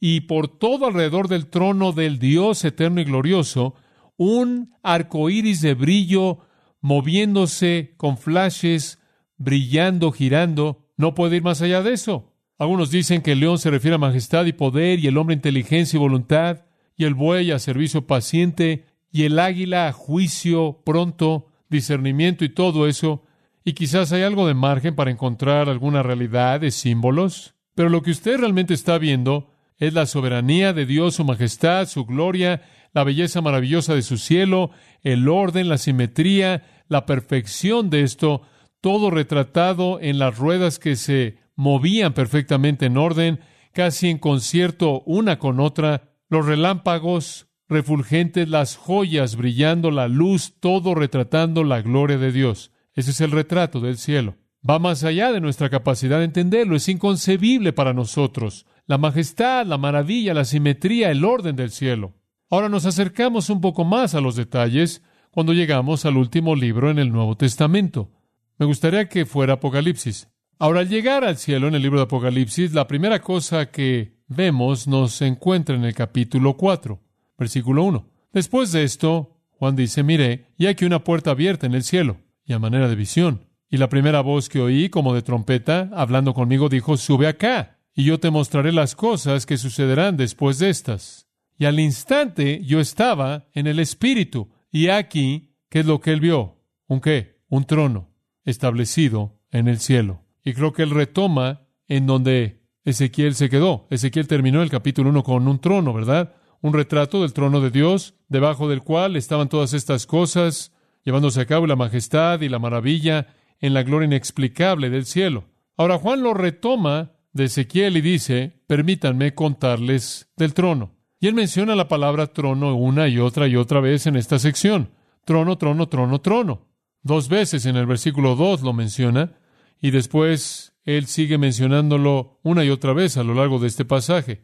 y 0.01 0.23
por 0.23 0.49
todo 0.49 0.87
alrededor 0.87 1.29
del 1.29 1.49
trono 1.49 1.93
del 1.93 2.19
Dios 2.19 2.65
eterno 2.65 3.03
y 3.03 3.05
glorioso, 3.05 3.75
un 4.17 4.73
arcoíris 4.83 5.61
de 5.61 5.75
brillo 5.75 6.39
moviéndose 6.81 7.93
con 7.99 8.17
flashes, 8.17 8.99
brillando, 9.37 10.11
girando. 10.11 10.89
No 10.97 11.15
puede 11.15 11.37
ir 11.37 11.43
más 11.43 11.61
allá 11.61 11.83
de 11.83 11.93
eso. 11.93 12.33
Algunos 12.57 12.91
dicen 12.91 13.21
que 13.21 13.33
el 13.33 13.41
león 13.41 13.59
se 13.59 13.71
refiere 13.71 13.97
a 13.97 13.99
majestad 13.99 14.47
y 14.47 14.55
poder, 14.55 15.01
y 15.01 15.07
el 15.07 15.19
hombre 15.19 15.35
a 15.35 15.37
inteligencia 15.37 15.99
y 15.99 16.01
voluntad, 16.01 16.65
y 16.97 17.05
el 17.05 17.13
buey 17.13 17.51
a 17.51 17.59
servicio 17.59 18.07
paciente, 18.07 18.87
y 19.13 19.25
el 19.25 19.39
águila 19.39 19.89
a 19.89 19.93
juicio 19.93 20.81
pronto, 20.83 21.48
discernimiento 21.69 22.45
y 22.45 22.49
todo 22.49 22.87
eso. 22.87 23.25
Y 23.65 23.73
quizás 23.73 24.13
hay 24.13 24.23
algo 24.23 24.47
de 24.47 24.55
margen 24.55 24.95
para 24.95 25.11
encontrar 25.11 25.69
alguna 25.69 26.03
realidad 26.03 26.61
de 26.61 26.71
símbolos. 26.71 27.55
Pero 27.75 27.89
lo 27.89 28.03
que 28.03 28.11
usted 28.11 28.39
realmente 28.39 28.75
está 28.75 28.99
viendo 28.99 29.53
es 29.77 29.93
la 29.95 30.07
soberanía 30.07 30.73
de 30.73 30.87
Dios, 30.87 31.15
su 31.15 31.25
majestad, 31.25 31.87
su 31.87 32.05
gloria, 32.05 32.63
la 32.93 33.05
belleza 33.05 33.41
maravillosa 33.41 33.95
de 33.95 34.03
su 34.03 34.19
cielo, 34.19 34.71
el 35.03 35.29
orden, 35.29 35.69
la 35.69 35.79
simetría, 35.79 36.85
la 36.89 37.07
perfección 37.07 37.91
de 37.91 38.03
esto, 38.03 38.43
todo 38.81 39.11
retratado 39.11 39.99
en 40.01 40.19
las 40.19 40.37
ruedas 40.39 40.79
que 40.79 40.97
se 40.97 41.39
movían 41.55 42.15
perfectamente 42.15 42.87
en 42.87 42.97
orden, 42.97 43.41
casi 43.73 44.09
en 44.09 44.19
concierto 44.19 45.03
una 45.07 45.39
con 45.39 45.61
otra, 45.61 46.15
los 46.29 46.47
relámpagos 46.47 47.48
refulgentes, 47.69 48.49
las 48.49 48.77
joyas 48.77 49.37
brillando, 49.37 49.91
la 49.91 50.09
luz, 50.09 50.55
todo 50.61 50.95
retratando 50.95 51.65
la 51.65 51.83
gloria 51.83 52.19
de 52.19 52.33
Dios. 52.33 52.73
Ese 52.95 53.11
es 53.11 53.21
el 53.21 53.31
retrato 53.31 53.81
del 53.81 53.99
cielo. 53.99 54.37
Va 54.69 54.79
más 54.79 55.05
allá 55.05 55.33
de 55.33 55.41
nuestra 55.41 55.71
capacidad 55.71 56.19
de 56.19 56.25
entenderlo, 56.25 56.77
es 56.77 56.89
inconcebible 56.89 57.73
para 57.73 57.93
nosotros. 57.93 58.67
La 58.87 58.99
majestad, 58.99 59.67
la 59.67 59.79
maravilla, 59.79 60.35
la 60.35 60.45
simetría, 60.45 61.11
el 61.11 61.25
orden 61.25 61.57
del 61.57 61.71
cielo. 61.71 62.15
Ahora 62.51 62.69
nos 62.69 62.87
acercamos 62.87 63.51
un 63.51 63.61
poco 63.61 63.85
más 63.85 64.15
a 64.15 64.21
los 64.21 64.35
detalles 64.35 65.03
cuando 65.31 65.53
llegamos 65.53 66.07
al 66.07 66.17
último 66.17 66.57
libro 66.57 66.91
en 66.91 66.99
el 66.99 67.13
Nuevo 67.13 67.37
Testamento. 67.37 68.11
Me 68.59 68.67
gustaría 68.67 69.09
que 69.09 69.27
fuera 69.27 69.55
Apocalipsis. 69.55 70.29
Ahora, 70.59 70.81
al 70.81 70.89
llegar 70.89 71.23
al 71.23 71.37
cielo 71.37 71.69
en 71.69 71.77
el 71.77 71.83
libro 71.83 71.99
de 71.99 72.05
Apocalipsis, 72.05 72.73
la 72.73 72.89
primera 72.89 73.21
cosa 73.21 73.71
que 73.71 74.19
vemos 74.27 74.89
nos 74.89 75.23
encuentra 75.23 75.77
en 75.77 75.85
el 75.85 75.95
capítulo 75.95 76.57
4, 76.57 77.01
versículo 77.39 77.85
1. 77.85 78.07
Después 78.33 78.73
de 78.73 78.85
esto, 78.85 79.39
Juan 79.53 79.77
dice, 79.77 80.03
miré, 80.03 80.47
y 80.59 80.67
aquí 80.67 80.85
una 80.85 81.05
puerta 81.05 81.31
abierta 81.31 81.67
en 81.67 81.75
el 81.75 81.83
cielo, 81.83 82.19
y 82.45 82.53
a 82.53 82.59
manera 82.59 82.89
de 82.89 82.97
visión. 82.97 83.47
Y 83.71 83.77
la 83.77 83.89
primera 83.89 84.21
voz 84.21 84.49
que 84.49 84.61
oí, 84.61 84.89
como 84.89 85.15
de 85.15 85.23
trompeta, 85.23 85.91
hablando 85.95 86.35
conmigo, 86.35 86.69
dijo, 86.69 86.97
sube 86.97 87.27
acá, 87.27 87.79
y 87.95 88.05
yo 88.05 88.21
te 88.21 88.31
mostraré 88.31 88.73
las 88.73 88.95
cosas 88.95 89.47
que 89.47 89.57
sucederán 89.57 90.17
después 90.17 90.59
de 90.59 90.71
estas. 90.71 91.29
Y 91.59 91.65
al 91.65 91.81
instante 91.81 92.63
yo 92.65 92.81
estaba 92.81 93.49
en 93.53 93.67
el 93.67 93.79
Espíritu, 93.79 94.51
y 94.71 94.89
aquí, 94.89 95.57
¿qué 95.71 95.81
es 95.81 95.87
lo 95.87 96.01
que 96.01 96.13
él 96.13 96.21
vio? 96.21 96.63
¿Un 96.87 97.01
qué? 97.01 97.41
Un 97.49 97.65
trono 97.65 98.15
establecido 98.45 99.41
en 99.51 99.69
el 99.69 99.79
cielo. 99.79 100.25
Y 100.45 100.55
creo 100.55 100.73
que 100.73 100.83
él 100.83 100.91
retoma 100.91 101.67
en 101.87 102.07
donde 102.07 102.63
Ezequiel 102.85 103.35
se 103.35 103.51
quedó. 103.51 103.87
Ezequiel 103.91 104.29
terminó 104.29 104.63
el 104.63 104.71
capítulo 104.71 105.11
1 105.11 105.23
con 105.23 105.49
un 105.49 105.59
trono, 105.61 105.93
¿verdad? 105.93 106.35
Un 106.61 106.73
retrato 106.73 107.23
del 107.23 107.33
trono 107.33 107.61
de 107.61 107.71
Dios, 107.71 108.15
debajo 108.29 108.69
del 108.69 108.83
cual 108.83 109.17
estaban 109.17 109.49
todas 109.49 109.75
estas 109.75 110.07
cosas, 110.07 110.73
llevándose 111.05 111.41
a 111.41 111.47
cabo 111.47 111.67
la 111.67 111.77
majestad 111.77 112.41
y 112.41 112.49
la 112.49 112.59
maravilla 112.59 113.29
en 113.61 113.75
la 113.75 113.83
gloria 113.83 114.07
inexplicable 114.07 114.91
del 114.91 115.07
cielo. 115.07 115.45
Ahora 115.77 115.99
Juan 115.99 116.23
lo 116.23 116.35
retoma 116.35 117.13
de 117.33 117.45
Ezequiel 117.45 117.97
y 117.97 118.01
dice, 118.01 118.61
permítanme 118.67 119.35
contarles 119.35 120.31
del 120.37 120.55
trono. 120.55 120.97
Y 121.21 121.27
él 121.27 121.35
menciona 121.35 121.75
la 121.75 121.89
palabra 121.89 122.29
trono 122.29 122.75
una 122.77 123.09
y 123.09 123.19
otra 123.19 123.49
y 123.49 123.57
otra 123.57 123.81
vez 123.81 124.07
en 124.07 124.17
esta 124.17 124.39
sección. 124.39 124.91
Trono, 125.25 125.59
trono, 125.59 125.89
trono, 125.89 126.21
trono. 126.21 126.67
Dos 127.03 127.29
veces 127.29 127.67
en 127.67 127.77
el 127.77 127.87
versículo 127.87 128.35
2 128.35 128.63
lo 128.63 128.73
menciona 128.73 129.33
y 129.81 129.91
después 129.91 130.75
él 130.85 131.07
sigue 131.07 131.39
mencionándolo 131.39 132.41
una 132.43 132.65
y 132.65 132.71
otra 132.71 132.93
vez 132.93 133.17
a 133.17 133.25
lo 133.25 133.35
largo 133.35 133.59
de 133.59 133.69
este 133.69 133.85
pasaje. 133.85 134.43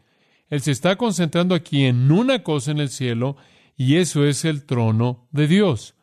Él 0.54 0.60
se 0.60 0.70
está 0.70 0.94
concentrando 0.94 1.56
aquí 1.56 1.82
en 1.84 2.12
una 2.12 2.44
cosa 2.44 2.70
en 2.70 2.78
el 2.78 2.88
cielo 2.88 3.36
y 3.76 3.96
eso 3.96 4.24
es 4.24 4.44
el 4.44 4.66
trono 4.66 5.26
de 5.32 5.48
Dios. 5.48 5.96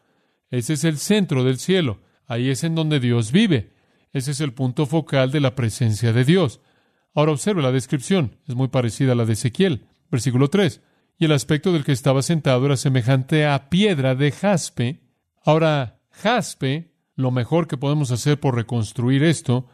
Ese 0.50 0.74
es 0.74 0.84
el 0.84 0.98
centro 0.98 1.46
del 1.46 1.58
cielo. 1.58 2.02
Ahí 2.28 2.50
es 2.50 2.66
en 2.66 2.76
donde 2.76 3.00
Dios 3.00 3.32
vive. 3.32 3.72
Ese 4.12 4.32
es 4.32 4.42
el 4.42 4.52
punto 4.52 4.86
focal 4.88 5.32
de 5.32 5.40
la 5.40 5.56
presencia 5.56 6.12
de 6.12 6.26
Dios. 6.26 6.60
Ahora 7.14 7.32
observe 7.32 7.62
la 7.62 7.72
descripción. 7.72 8.40
Es 8.46 8.56
muy 8.56 8.68
parecida 8.68 9.14
a 9.14 9.16
la 9.16 9.24
de 9.24 9.32
Ezequiel. 9.32 9.86
Versículo 10.12 10.50
3. 10.50 10.82
Y 11.18 11.24
el 11.24 11.32
aspecto 11.32 11.72
del 11.72 11.86
que 11.86 11.94
estaba 11.94 12.22
sentado 12.22 12.66
era 12.66 12.76
semejante 12.76 13.46
a 13.46 13.70
piedra 13.70 14.16
de 14.16 14.34
jaspe. 14.34 15.00
Ahora, 15.46 16.02
jaspe, 16.10 16.92
lo 17.16 17.32
mejor 17.32 17.70
que 17.70 17.78
podemos 17.78 18.12
hacer 18.12 18.38
por 18.38 18.56
reconstruir 18.56 19.24
esto, 19.24 19.70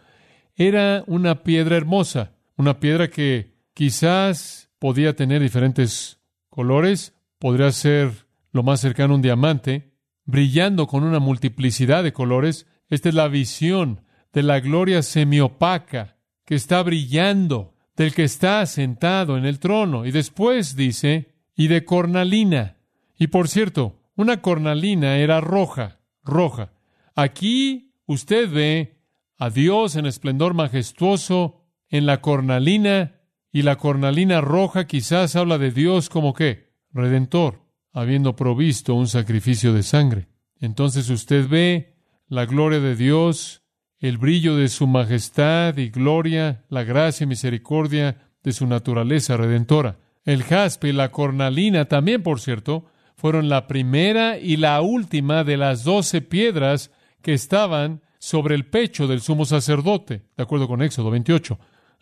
era 0.55 1.03
una 1.07 1.41
piedra 1.41 1.77
hermosa, 1.77 2.33
una 2.57 2.79
piedra 2.79 3.09
que 3.09 3.57
quizás 3.73 4.66
podía 4.79 5.15
tener 5.15 5.41
diferentes 5.41 6.19
colores, 6.49 7.13
podría 7.39 7.71
ser 7.71 8.27
lo 8.51 8.63
más 8.63 8.79
cercano 8.79 9.13
a 9.13 9.15
un 9.17 9.21
diamante, 9.21 9.93
brillando 10.25 10.87
con 10.87 11.03
una 11.03 11.19
multiplicidad 11.19 12.03
de 12.03 12.13
colores. 12.13 12.67
Esta 12.89 13.09
es 13.09 13.15
la 13.15 13.27
visión 13.27 14.01
de 14.33 14.43
la 14.43 14.59
gloria 14.59 15.01
semiopaca 15.01 16.17
que 16.45 16.55
está 16.55 16.81
brillando, 16.83 17.73
del 17.95 18.13
que 18.13 18.23
está 18.23 18.65
sentado 18.65 19.37
en 19.37 19.45
el 19.45 19.59
trono. 19.59 20.05
Y 20.05 20.11
después 20.11 20.75
dice, 20.75 21.33
y 21.55 21.67
de 21.67 21.83
cornalina. 21.83 22.77
Y 23.17 23.27
por 23.27 23.47
cierto, 23.47 23.99
una 24.15 24.41
cornalina 24.41 25.17
era 25.17 25.41
roja, 25.41 25.99
roja. 26.23 26.71
Aquí 27.15 27.93
usted 28.05 28.49
ve 28.51 29.01
a 29.37 29.49
Dios 29.49 29.95
en 29.95 30.05
esplendor 30.05 30.53
majestuoso 30.53 31.63
en 31.89 32.05
la 32.05 32.21
cornalina, 32.21 33.16
y 33.51 33.61
la 33.61 33.77
cornalina 33.77 34.41
roja 34.41 34.85
quizás 34.87 35.35
habla 35.35 35.57
de 35.57 35.71
Dios 35.71 36.09
como 36.09 36.33
que 36.33 36.67
redentor, 36.91 37.63
habiendo 37.93 38.35
provisto 38.35 38.93
un 38.93 39.07
sacrificio 39.07 39.73
de 39.73 39.83
sangre. 39.83 40.27
Entonces 40.59 41.09
usted 41.09 41.47
ve 41.47 41.95
la 42.27 42.45
gloria 42.45 42.79
de 42.79 42.95
Dios, 42.95 43.63
el 43.99 44.17
brillo 44.17 44.55
de 44.55 44.67
su 44.67 44.87
majestad 44.87 45.77
y 45.77 45.89
gloria, 45.89 46.65
la 46.69 46.83
gracia 46.83 47.23
y 47.23 47.27
misericordia 47.27 48.31
de 48.43 48.51
su 48.51 48.67
naturaleza 48.67 49.37
redentora. 49.37 49.99
El 50.23 50.43
jaspe 50.43 50.89
y 50.89 50.93
la 50.93 51.11
cornalina 51.11 51.85
también, 51.85 52.21
por 52.21 52.39
cierto, 52.39 52.85
fueron 53.15 53.49
la 53.49 53.65
primera 53.65 54.37
y 54.37 54.57
la 54.57 54.81
última 54.81 55.43
de 55.43 55.57
las 55.57 55.83
doce 55.83 56.21
piedras 56.21 56.91
que 57.21 57.33
estaban 57.33 58.01
sobre 58.19 58.55
el 58.55 58.65
pecho 58.65 59.07
del 59.07 59.21
sumo 59.21 59.45
sacerdote, 59.45 60.23
de 60.35 60.43
acuerdo 60.43 60.67
con 60.67 60.81
Éxodo 60.81 61.09
28. 61.11 61.57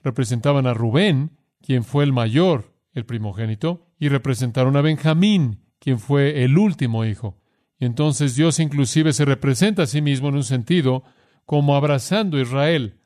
Representaban 0.05 0.67
a 0.67 0.75
Rubén, 0.75 1.31
quien 1.63 1.83
fue 1.83 2.03
el 2.03 2.13
mayor, 2.13 2.75
el 2.93 3.07
primogénito, 3.07 3.87
y 3.97 4.07
representaron 4.07 4.77
a 4.77 4.81
Benjamín, 4.81 5.63
quien 5.79 5.97
fue 5.97 6.43
el 6.43 6.59
último 6.59 7.05
hijo. 7.05 7.41
Y 7.79 7.85
entonces 7.85 8.35
Dios 8.35 8.59
inclusive 8.59 9.13
se 9.13 9.25
representa 9.25 9.81
a 9.81 9.87
sí 9.87 10.03
mismo 10.03 10.29
en 10.29 10.35
un 10.35 10.43
sentido 10.43 11.03
como 11.43 11.75
abrazando 11.75 12.37
a 12.37 12.41
Israel. 12.41 12.99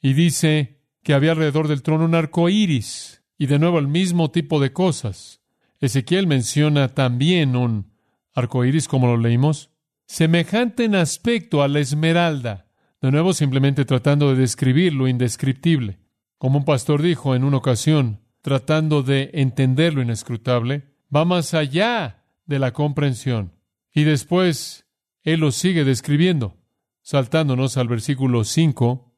Y 0.00 0.12
dice 0.12 0.84
que 1.02 1.14
había 1.14 1.32
alrededor 1.32 1.66
del 1.66 1.82
trono 1.82 2.04
un 2.04 2.14
arco 2.14 2.48
iris, 2.48 3.24
y 3.36 3.46
de 3.46 3.58
nuevo 3.58 3.80
el 3.80 3.88
mismo 3.88 4.30
tipo 4.30 4.60
de 4.60 4.72
cosas. 4.72 5.42
Ezequiel 5.80 6.28
menciona 6.28 6.94
también 6.94 7.56
un 7.56 7.90
arco 8.32 8.64
iris, 8.64 8.86
como 8.86 9.08
lo 9.08 9.16
leímos, 9.16 9.70
semejante 10.06 10.84
en 10.84 10.94
aspecto 10.94 11.60
a 11.64 11.66
la 11.66 11.80
esmeralda. 11.80 12.68
De 13.02 13.10
nuevo, 13.10 13.32
simplemente 13.32 13.84
tratando 13.84 14.32
de 14.32 14.40
describir 14.40 14.94
lo 14.94 15.08
indescriptible. 15.08 15.99
Como 16.40 16.56
un 16.56 16.64
pastor 16.64 17.02
dijo 17.02 17.34
en 17.34 17.44
una 17.44 17.58
ocasión, 17.58 18.22
tratando 18.40 19.02
de 19.02 19.28
entender 19.34 19.92
lo 19.92 20.00
inescrutable, 20.00 20.88
va 21.14 21.26
más 21.26 21.52
allá 21.52 22.24
de 22.46 22.58
la 22.58 22.72
comprensión. 22.72 23.52
Y 23.92 24.04
después, 24.04 24.86
él 25.22 25.40
lo 25.40 25.52
sigue 25.52 25.84
describiendo, 25.84 26.56
saltándonos 27.02 27.76
al 27.76 27.88
versículo 27.88 28.44
5. 28.44 29.14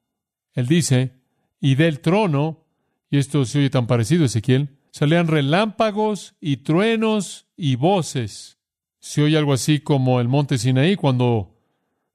Él 0.55 0.67
dice, 0.67 1.23
y 1.61 1.77
del 1.77 2.01
trono, 2.01 2.67
y 3.09 3.19
esto 3.19 3.45
se 3.45 3.61
oye 3.61 3.71
tan 3.71 3.87
parecido, 3.87 4.25
Ezequiel, 4.25 4.81
salían 4.91 5.29
relámpagos 5.29 6.35
y 6.41 6.57
truenos 6.57 7.47
y 7.57 7.77
voces. 7.77 8.59
Se 8.99 9.23
oye 9.23 9.39
algo 9.39 9.53
así 9.53 9.79
como 9.79 10.21
el 10.21 10.27
monte 10.27 10.59
Sinaí 10.59 10.97
cuando 10.97 11.57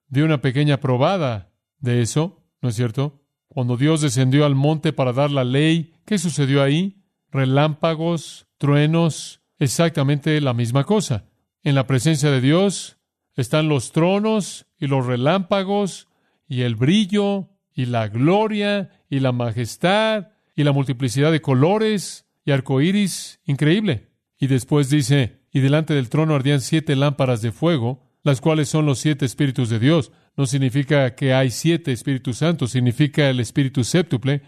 dio 0.09 0.25
una 0.25 0.41
pequeña 0.41 0.81
probada 0.81 1.53
de 1.79 2.01
eso, 2.01 2.43
¿no 2.61 2.67
es 2.67 2.75
cierto? 2.75 3.23
Cuando 3.47 3.77
Dios 3.77 4.01
descendió 4.01 4.45
al 4.45 4.55
monte 4.55 4.93
para 4.93 5.13
dar 5.13 5.31
la 5.31 5.43
ley, 5.43 5.93
¿qué 6.05 6.17
sucedió 6.17 6.61
ahí? 6.61 7.03
Relámpagos, 7.31 8.47
truenos, 8.57 9.41
exactamente 9.59 10.39
la 10.41 10.53
misma 10.53 10.83
cosa. 10.83 11.25
En 11.63 11.75
la 11.75 11.87
presencia 11.87 12.31
de 12.31 12.41
Dios 12.41 12.97
están 13.35 13.69
los 13.69 13.91
tronos 13.91 14.67
y 14.79 14.87
los 14.87 15.05
relámpagos 15.05 16.07
y 16.47 16.61
el 16.61 16.75
brillo 16.75 17.49
y 17.73 17.85
la 17.85 18.07
gloria 18.07 18.89
y 19.09 19.19
la 19.19 19.31
majestad 19.31 20.29
y 20.55 20.63
la 20.63 20.71
multiplicidad 20.71 21.31
de 21.31 21.41
colores 21.41 22.25
y 22.45 22.51
arcoíris 22.51 23.39
increíble. 23.45 24.07
Y 24.39 24.47
después 24.47 24.89
dice, 24.89 25.41
y 25.51 25.59
delante 25.59 25.93
del 25.93 26.09
trono 26.09 26.35
ardían 26.35 26.61
siete 26.61 26.95
lámparas 26.95 27.41
de 27.41 27.51
fuego, 27.51 28.06
las 28.23 28.41
cuales 28.41 28.69
son 28.69 28.85
los 28.85 28.99
siete 28.99 29.25
espíritus 29.25 29.69
de 29.69 29.79
Dios. 29.79 30.11
No 30.37 30.45
significa 30.45 31.15
que 31.15 31.33
hay 31.33 31.49
siete 31.49 31.91
Espíritus 31.91 32.37
Santos, 32.37 32.71
significa 32.71 33.27
el 33.27 33.39
Espíritu 33.39 33.83
séptuple. 33.83 34.43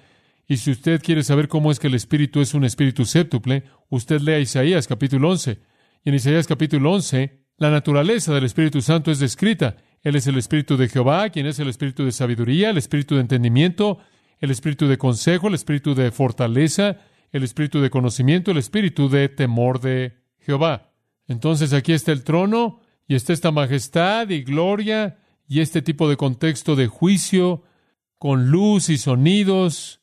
Y 0.48 0.58
si 0.58 0.70
usted 0.70 1.02
quiere 1.02 1.24
saber 1.24 1.48
cómo 1.48 1.72
es 1.72 1.80
que 1.80 1.88
el 1.88 1.96
Espíritu 1.96 2.42
es 2.42 2.54
un 2.54 2.64
Espíritu 2.64 3.06
séptuple, 3.06 3.64
usted 3.90 4.22
lea 4.22 4.40
Isaías 4.40 4.88
capítulo 4.88 5.30
11. 5.32 5.60
Y 6.06 6.10
en 6.10 6.16
Isaías 6.16 6.46
capítulo 6.46 6.92
11, 6.94 7.40
la 7.58 7.72
naturaleza 7.72 8.34
del 8.34 8.46
Espíritu 8.46 8.82
Santo 8.82 9.10
es 9.10 9.20
descrita. 9.20 9.78
Él 10.04 10.16
es 10.16 10.28
el 10.28 10.38
Espíritu 10.38 10.78
de 10.78 10.88
Jehová, 10.88 11.30
quien 11.30 11.48
es 11.48 11.60
el 11.60 11.68
Espíritu 11.68 12.06
de 12.06 12.12
sabiduría, 12.12 12.70
el 12.70 12.78
Espíritu 12.78 13.16
de 13.16 13.22
entendimiento, 13.22 13.98
el 14.40 14.52
Espíritu 14.52 14.88
de 14.88 14.98
consejo, 15.00 15.48
el 15.48 15.56
Espíritu 15.56 15.96
de 15.96 16.12
fortaleza, 16.12 16.98
el 17.32 17.44
Espíritu 17.44 17.82
de 17.82 17.90
conocimiento, 17.90 18.52
el 18.52 18.58
Espíritu 18.58 19.10
de 19.10 19.28
temor 19.28 19.82
de 19.82 20.18
Jehová. 20.40 20.92
Entonces 21.28 21.74
aquí 21.74 21.94
está 21.94 22.12
el 22.12 22.24
trono 22.24 22.82
y 23.10 23.16
está 23.16 23.34
esta 23.34 23.51
majestad 23.51 24.30
y 24.30 24.44
gloria 24.44 25.18
y 25.48 25.62
este 25.62 25.82
tipo 25.82 26.08
de 26.08 26.16
contexto 26.16 26.75
de 26.75 26.86
juicio 26.86 27.63
con 28.20 28.51
luz 28.51 28.89
y 28.89 29.00
sonidos 29.00 30.00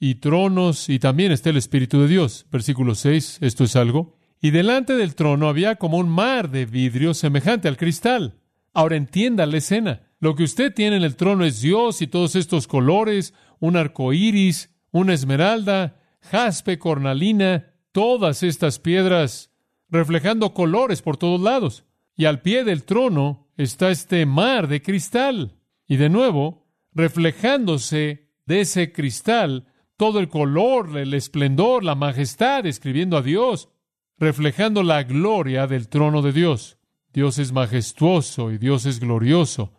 y 0.00 0.16
tronos 0.16 0.88
y 0.88 0.98
también 0.98 1.30
está 1.30 1.50
el 1.50 1.56
Espíritu 1.56 2.00
de 2.00 2.08
Dios. 2.08 2.46
Versículo 2.50 2.96
6, 2.96 3.38
esto 3.42 3.62
es 3.62 3.76
algo. 3.76 4.16
Y 4.40 4.50
delante 4.50 4.96
del 4.96 5.14
trono 5.14 5.48
había 5.48 5.76
como 5.76 5.98
un 5.98 6.08
mar 6.08 6.50
de 6.50 6.66
vidrio 6.66 7.14
semejante 7.14 7.68
al 7.68 7.76
cristal. 7.76 8.40
Ahora 8.74 8.96
entienda 8.96 9.46
la 9.46 9.58
escena. 9.58 10.02
Lo 10.18 10.34
que 10.34 10.42
usted 10.42 10.74
tiene 10.74 10.96
en 10.96 11.04
el 11.04 11.14
trono 11.14 11.44
es 11.44 11.60
Dios 11.60 12.02
y 12.02 12.08
todos 12.08 12.34
estos 12.34 12.66
colores, 12.66 13.34
un 13.60 13.76
arco 13.76 14.12
iris, 14.12 14.74
una 14.90 15.14
esmeralda, 15.14 16.00
jaspe, 16.22 16.80
cornalina, 16.80 17.72
todas 17.92 18.42
estas 18.42 18.80
piedras 18.80 19.52
reflejando 19.90 20.54
colores 20.54 21.02
por 21.02 21.16
todos 21.16 21.40
lados. 21.40 21.84
Y 22.18 22.24
al 22.24 22.42
pie 22.42 22.64
del 22.64 22.82
trono 22.82 23.46
está 23.56 23.90
este 23.90 24.26
mar 24.26 24.66
de 24.66 24.82
cristal. 24.82 25.54
Y 25.86 25.98
de 25.98 26.08
nuevo, 26.10 26.66
reflejándose 26.92 28.32
de 28.44 28.60
ese 28.60 28.92
cristal, 28.92 29.72
todo 29.96 30.18
el 30.18 30.28
color, 30.28 30.98
el 30.98 31.14
esplendor, 31.14 31.84
la 31.84 31.94
majestad, 31.94 32.66
escribiendo 32.66 33.16
a 33.16 33.22
Dios, 33.22 33.68
reflejando 34.18 34.82
la 34.82 35.04
gloria 35.04 35.68
del 35.68 35.88
trono 35.88 36.20
de 36.20 36.32
Dios. 36.32 36.78
Dios 37.12 37.38
es 37.38 37.52
majestuoso 37.52 38.50
y 38.50 38.58
Dios 38.58 38.84
es 38.84 38.98
glorioso. 38.98 39.72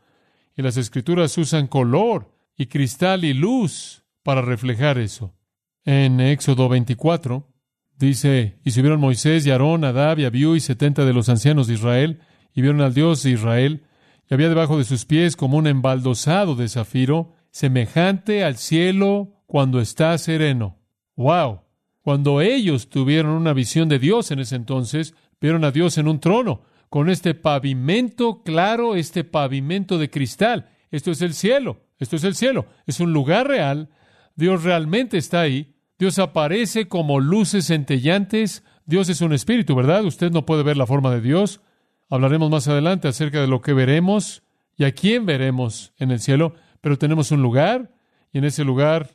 Y 0.55 0.61
las 0.61 0.77
escrituras 0.77 1.37
usan 1.37 1.67
color 1.67 2.33
y 2.55 2.67
cristal 2.67 3.25
y 3.25 3.33
luz 3.33 4.05
para 4.23 4.41
reflejar 4.41 4.97
eso. 4.97 5.35
En 5.83 6.21
Éxodo 6.21 6.69
24 6.69 7.51
dice, 7.97 8.59
y 8.63 8.71
subieron 8.71 9.01
Moisés 9.01 9.45
y 9.45 9.51
Aarón, 9.51 9.83
Adab 9.83 10.19
y 10.19 10.25
Abiú 10.25 10.55
y 10.55 10.61
setenta 10.61 11.03
de 11.03 11.11
los 11.11 11.27
ancianos 11.27 11.67
de 11.67 11.73
Israel, 11.73 12.21
y 12.53 12.61
vieron 12.61 12.81
al 12.81 12.93
Dios 12.93 13.23
de 13.23 13.31
Israel, 13.31 13.85
y 14.29 14.33
había 14.33 14.49
debajo 14.49 14.77
de 14.77 14.83
sus 14.83 15.05
pies 15.05 15.35
como 15.35 15.57
un 15.57 15.67
embaldosado 15.67 16.55
de 16.55 16.67
zafiro, 16.67 17.33
semejante 17.51 18.43
al 18.43 18.57
cielo 18.57 19.43
cuando 19.47 19.81
está 19.81 20.17
sereno. 20.17 20.77
¡Wow! 21.15 21.61
Cuando 22.01 22.41
ellos 22.41 22.89
tuvieron 22.89 23.31
una 23.31 23.53
visión 23.53 23.89
de 23.89 23.99
Dios 23.99 24.31
en 24.31 24.39
ese 24.39 24.55
entonces, 24.55 25.15
vieron 25.41 25.63
a 25.63 25.71
Dios 25.71 25.97
en 25.97 26.07
un 26.07 26.19
trono, 26.19 26.61
con 26.89 27.09
este 27.09 27.33
pavimento 27.33 28.43
claro, 28.43 28.95
este 28.95 29.23
pavimento 29.23 29.97
de 29.97 30.09
cristal. 30.09 30.69
Esto 30.91 31.11
es 31.11 31.21
el 31.21 31.33
cielo, 31.33 31.81
esto 31.99 32.15
es 32.15 32.23
el 32.23 32.35
cielo, 32.35 32.67
es 32.87 32.99
un 32.99 33.13
lugar 33.13 33.47
real, 33.47 33.89
Dios 34.35 34.63
realmente 34.63 35.17
está 35.17 35.41
ahí, 35.41 35.75
Dios 35.99 36.17
aparece 36.17 36.87
como 36.87 37.19
luces 37.19 37.67
centellantes, 37.67 38.63
Dios 38.85 39.09
es 39.09 39.21
un 39.21 39.33
espíritu, 39.33 39.75
¿verdad? 39.75 40.05
Usted 40.05 40.31
no 40.31 40.45
puede 40.45 40.63
ver 40.63 40.77
la 40.77 40.87
forma 40.87 41.11
de 41.11 41.21
Dios, 41.21 41.61
Hablaremos 42.09 42.49
más 42.49 42.67
adelante 42.67 43.07
acerca 43.07 43.39
de 43.39 43.47
lo 43.47 43.61
que 43.61 43.73
veremos 43.73 44.41
y 44.75 44.85
a 44.85 44.93
quién 44.93 45.25
veremos 45.25 45.93
en 45.97 46.09
el 46.09 46.19
cielo, 46.19 46.55
pero 46.81 46.97
tenemos 46.97 47.31
un 47.31 47.41
lugar 47.43 47.91
y 48.33 48.39
en 48.39 48.45
ese 48.45 48.63
lugar 48.63 49.11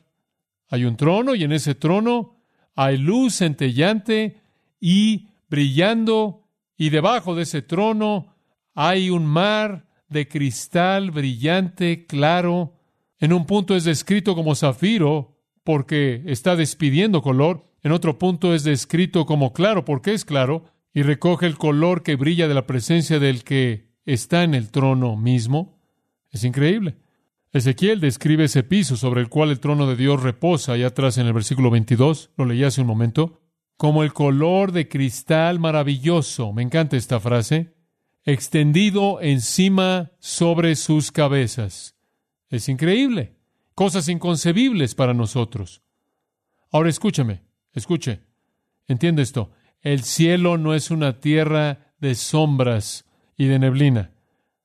hay 0.69 0.85
un 0.85 0.95
trono 0.95 1.35
y 1.35 1.43
en 1.43 1.51
ese 1.51 1.75
trono 1.75 2.37
hay 2.73 2.97
luz 2.97 3.35
centellante 3.35 4.41
y 4.79 5.27
brillando 5.49 6.47
y 6.77 6.89
debajo 6.89 7.35
de 7.35 7.43
ese 7.43 7.61
trono 7.61 8.35
hay 8.73 9.09
un 9.09 9.25
mar 9.25 9.87
de 10.07 10.27
cristal 10.27 11.11
brillante, 11.11 12.05
claro. 12.05 12.73
En 13.19 13.33
un 13.33 13.45
punto 13.45 13.75
es 13.75 13.83
descrito 13.83 14.35
como 14.35 14.55
zafiro 14.55 15.37
porque 15.63 16.23
está 16.27 16.55
despidiendo 16.55 17.21
color, 17.21 17.65
en 17.81 17.91
otro 17.91 18.17
punto 18.17 18.53
es 18.53 18.63
descrito 18.63 19.25
como 19.25 19.51
claro 19.51 19.83
porque 19.83 20.13
es 20.13 20.25
claro, 20.25 20.65
y 20.95 21.03
recoge 21.03 21.45
el 21.45 21.57
color 21.57 22.03
que 22.03 22.15
brilla 22.15 22.47
de 22.47 22.53
la 22.53 22.65
presencia 22.65 23.19
del 23.19 23.43
que 23.43 23.89
está 24.05 24.43
en 24.43 24.55
el 24.55 24.71
trono 24.71 25.17
mismo. 25.17 25.77
Es 26.31 26.45
increíble. 26.45 26.95
Ezequiel 27.51 27.99
describe 27.99 28.45
ese 28.45 28.63
piso 28.63 28.95
sobre 28.95 29.19
el 29.19 29.27
cual 29.27 29.51
el 29.51 29.59
trono 29.59 29.87
de 29.87 29.97
Dios 29.97 30.23
reposa, 30.23 30.71
allá 30.71 30.87
atrás 30.87 31.17
en 31.17 31.27
el 31.27 31.33
versículo 31.33 31.69
22, 31.69 32.31
lo 32.37 32.45
leí 32.45 32.63
hace 32.63 32.79
un 32.79 32.87
momento, 32.87 33.41
como 33.75 34.03
el 34.03 34.13
color 34.13 34.71
de 34.71 34.87
cristal 34.87 35.59
maravilloso, 35.59 36.53
me 36.53 36.63
encanta 36.63 36.95
esta 36.95 37.19
frase, 37.19 37.75
extendido 38.23 39.21
encima 39.21 40.13
sobre 40.19 40.77
sus 40.77 41.11
cabezas. 41.11 41.97
Es 42.49 42.69
increíble, 42.69 43.35
cosas 43.73 44.07
inconcebibles 44.07 44.95
para 44.95 45.13
nosotros. 45.13 45.81
Ahora 46.71 46.89
escúchame, 46.89 47.43
escuche, 47.73 48.21
entiende 48.87 49.23
esto. 49.23 49.51
El 49.85 50.01
cielo 50.01 50.57
no 50.57 50.73
es 50.73 50.89
una 50.89 51.19
tierra 51.19 51.93
de 51.99 52.15
sombras 52.15 53.05
y 53.37 53.45
de 53.45 53.59
neblina. 53.59 54.09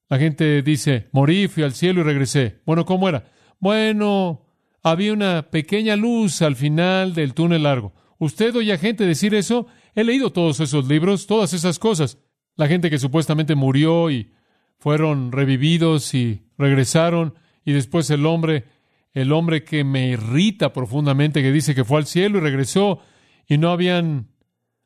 La 0.09 0.19
gente 0.19 0.63
dice, 0.63 1.09
morí, 1.13 1.47
fui 1.47 1.63
al 1.63 1.75
cielo 1.75 2.01
y 2.01 2.05
regresé. 2.05 2.63
Bueno, 2.65 2.87
¿cómo 2.87 3.07
era? 3.07 3.31
Bueno, 3.59 4.47
había 4.83 5.13
una 5.13 5.51
pequeña 5.51 5.95
luz 5.95 6.41
al 6.41 6.57
final 6.57 7.13
del 7.13 7.35
túnel 7.35 7.65
largo. 7.65 7.93
¿Usted 8.17 8.57
oye 8.57 8.73
a 8.73 8.79
gente 8.79 9.05
decir 9.05 9.35
eso? 9.35 9.67
He 9.95 10.05
leído 10.05 10.33
todos 10.33 10.59
esos 10.59 10.89
libros, 10.89 11.27
todas 11.27 11.53
esas 11.53 11.79
cosas. 11.79 12.17
La 12.57 12.67
gente 12.67 12.89
que 12.89 12.99
supuestamente 12.99 13.55
murió 13.55 14.11
y 14.11 14.33
fueron 14.79 15.33
revividos 15.33 16.15
y 16.15 16.47
regresaron, 16.57 17.35
y 17.63 17.73
después 17.73 18.09
el 18.09 18.25
hombre, 18.25 18.65
el 19.13 19.33
hombre 19.33 19.65
que 19.65 19.85
me 19.85 20.09
irrita 20.09 20.73
profundamente, 20.73 21.43
que 21.43 21.53
dice 21.53 21.75
que 21.75 21.85
fue 21.85 21.99
al 21.99 22.07
cielo 22.07 22.39
y 22.39 22.41
regresó, 22.41 23.01
y 23.47 23.59
no 23.59 23.71
habían 23.71 24.31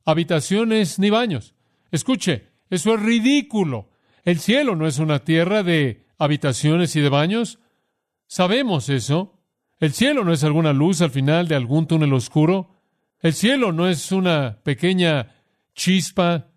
habitaciones 0.05 0.99
ni 0.99 1.11
baños. 1.11 1.55
Escuche, 1.90 2.51
eso 2.71 2.95
es 2.95 3.03
ridículo. 3.03 3.90
El 4.25 4.38
cielo 4.38 4.77
no 4.77 4.87
es 4.87 4.99
una 4.99 5.25
tierra 5.25 5.62
de 5.62 6.07
habitaciones 6.19 6.97
y 6.97 7.01
de 7.01 7.09
baños. 7.09 7.59
Sabemos 8.27 8.88
eso. 8.88 9.40
El 9.79 9.93
cielo 9.93 10.25
no 10.25 10.33
es 10.33 10.45
alguna 10.45 10.73
luz 10.73 11.03
al 11.03 11.11
final 11.11 11.49
de 11.49 11.57
algún 11.57 11.87
túnel 11.87 12.12
oscuro. 12.12 12.81
El 13.21 13.35
cielo 13.35 13.73
no 13.73 13.88
es 13.88 14.12
una 14.12 14.61
pequeña 14.62 15.35
chispa 15.75 16.49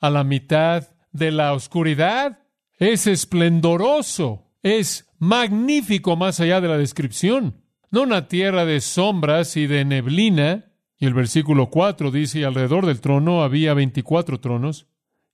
a 0.00 0.10
la 0.10 0.24
mitad 0.24 0.88
de 1.12 1.30
la 1.30 1.52
oscuridad. 1.52 2.38
Es 2.78 3.06
esplendoroso, 3.06 4.50
es 4.62 5.10
magnífico 5.18 6.16
más 6.16 6.40
allá 6.40 6.60
de 6.60 6.68
la 6.68 6.78
descripción. 6.78 7.62
No 7.90 8.02
una 8.02 8.28
tierra 8.28 8.64
de 8.64 8.80
sombras 8.80 9.56
y 9.56 9.66
de 9.66 9.84
neblina, 9.84 10.69
y 11.00 11.06
el 11.06 11.14
versículo 11.14 11.70
4 11.70 12.10
dice, 12.10 12.44
alrededor 12.44 12.84
del 12.84 13.00
trono 13.00 13.42
había 13.42 13.72
veinticuatro 13.72 14.38
tronos, 14.38 14.86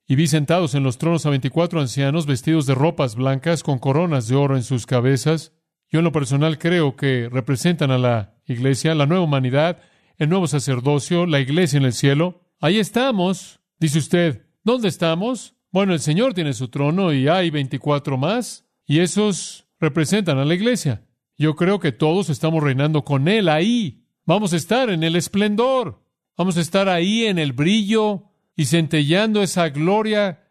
y 0.06 0.14
vi 0.14 0.28
sentados 0.28 0.76
en 0.76 0.84
los 0.84 0.96
tronos 0.96 1.26
a 1.26 1.30
veinticuatro 1.30 1.80
ancianos 1.80 2.24
vestidos 2.26 2.66
de 2.66 2.76
ropas 2.76 3.16
blancas 3.16 3.64
con 3.64 3.80
coronas 3.80 4.28
de 4.28 4.36
oro 4.36 4.56
en 4.56 4.62
sus 4.62 4.86
cabezas. 4.86 5.52
Yo 5.90 5.98
en 5.98 6.04
lo 6.04 6.12
personal 6.12 6.58
creo 6.58 6.94
que 6.94 7.28
representan 7.28 7.90
a 7.90 7.98
la 7.98 8.36
iglesia, 8.46 8.94
la 8.94 9.06
nueva 9.06 9.24
humanidad, 9.24 9.80
el 10.18 10.28
nuevo 10.28 10.46
sacerdocio, 10.46 11.26
la 11.26 11.40
iglesia 11.40 11.78
en 11.78 11.84
el 11.84 11.92
cielo. 11.92 12.42
Ahí 12.60 12.78
estamos, 12.78 13.58
dice 13.80 13.98
usted. 13.98 14.46
¿Dónde 14.62 14.86
estamos? 14.86 15.56
Bueno, 15.72 15.92
el 15.92 16.00
Señor 16.00 16.32
tiene 16.32 16.52
su 16.52 16.68
trono 16.68 17.12
y 17.12 17.26
hay 17.26 17.50
veinticuatro 17.50 18.16
más, 18.16 18.68
y 18.86 19.00
esos 19.00 19.66
representan 19.80 20.38
a 20.38 20.44
la 20.44 20.54
iglesia. 20.54 21.04
Yo 21.36 21.56
creo 21.56 21.80
que 21.80 21.90
todos 21.90 22.30
estamos 22.30 22.62
reinando 22.62 23.04
con 23.04 23.26
Él 23.26 23.48
ahí, 23.48 24.05
Vamos 24.26 24.52
a 24.52 24.56
estar 24.56 24.90
en 24.90 25.04
el 25.04 25.14
esplendor. 25.14 26.02
Vamos 26.36 26.56
a 26.56 26.60
estar 26.60 26.88
ahí 26.88 27.26
en 27.26 27.38
el 27.38 27.52
brillo 27.52 28.24
y 28.56 28.66
centellando 28.66 29.40
esa 29.40 29.68
gloria 29.68 30.42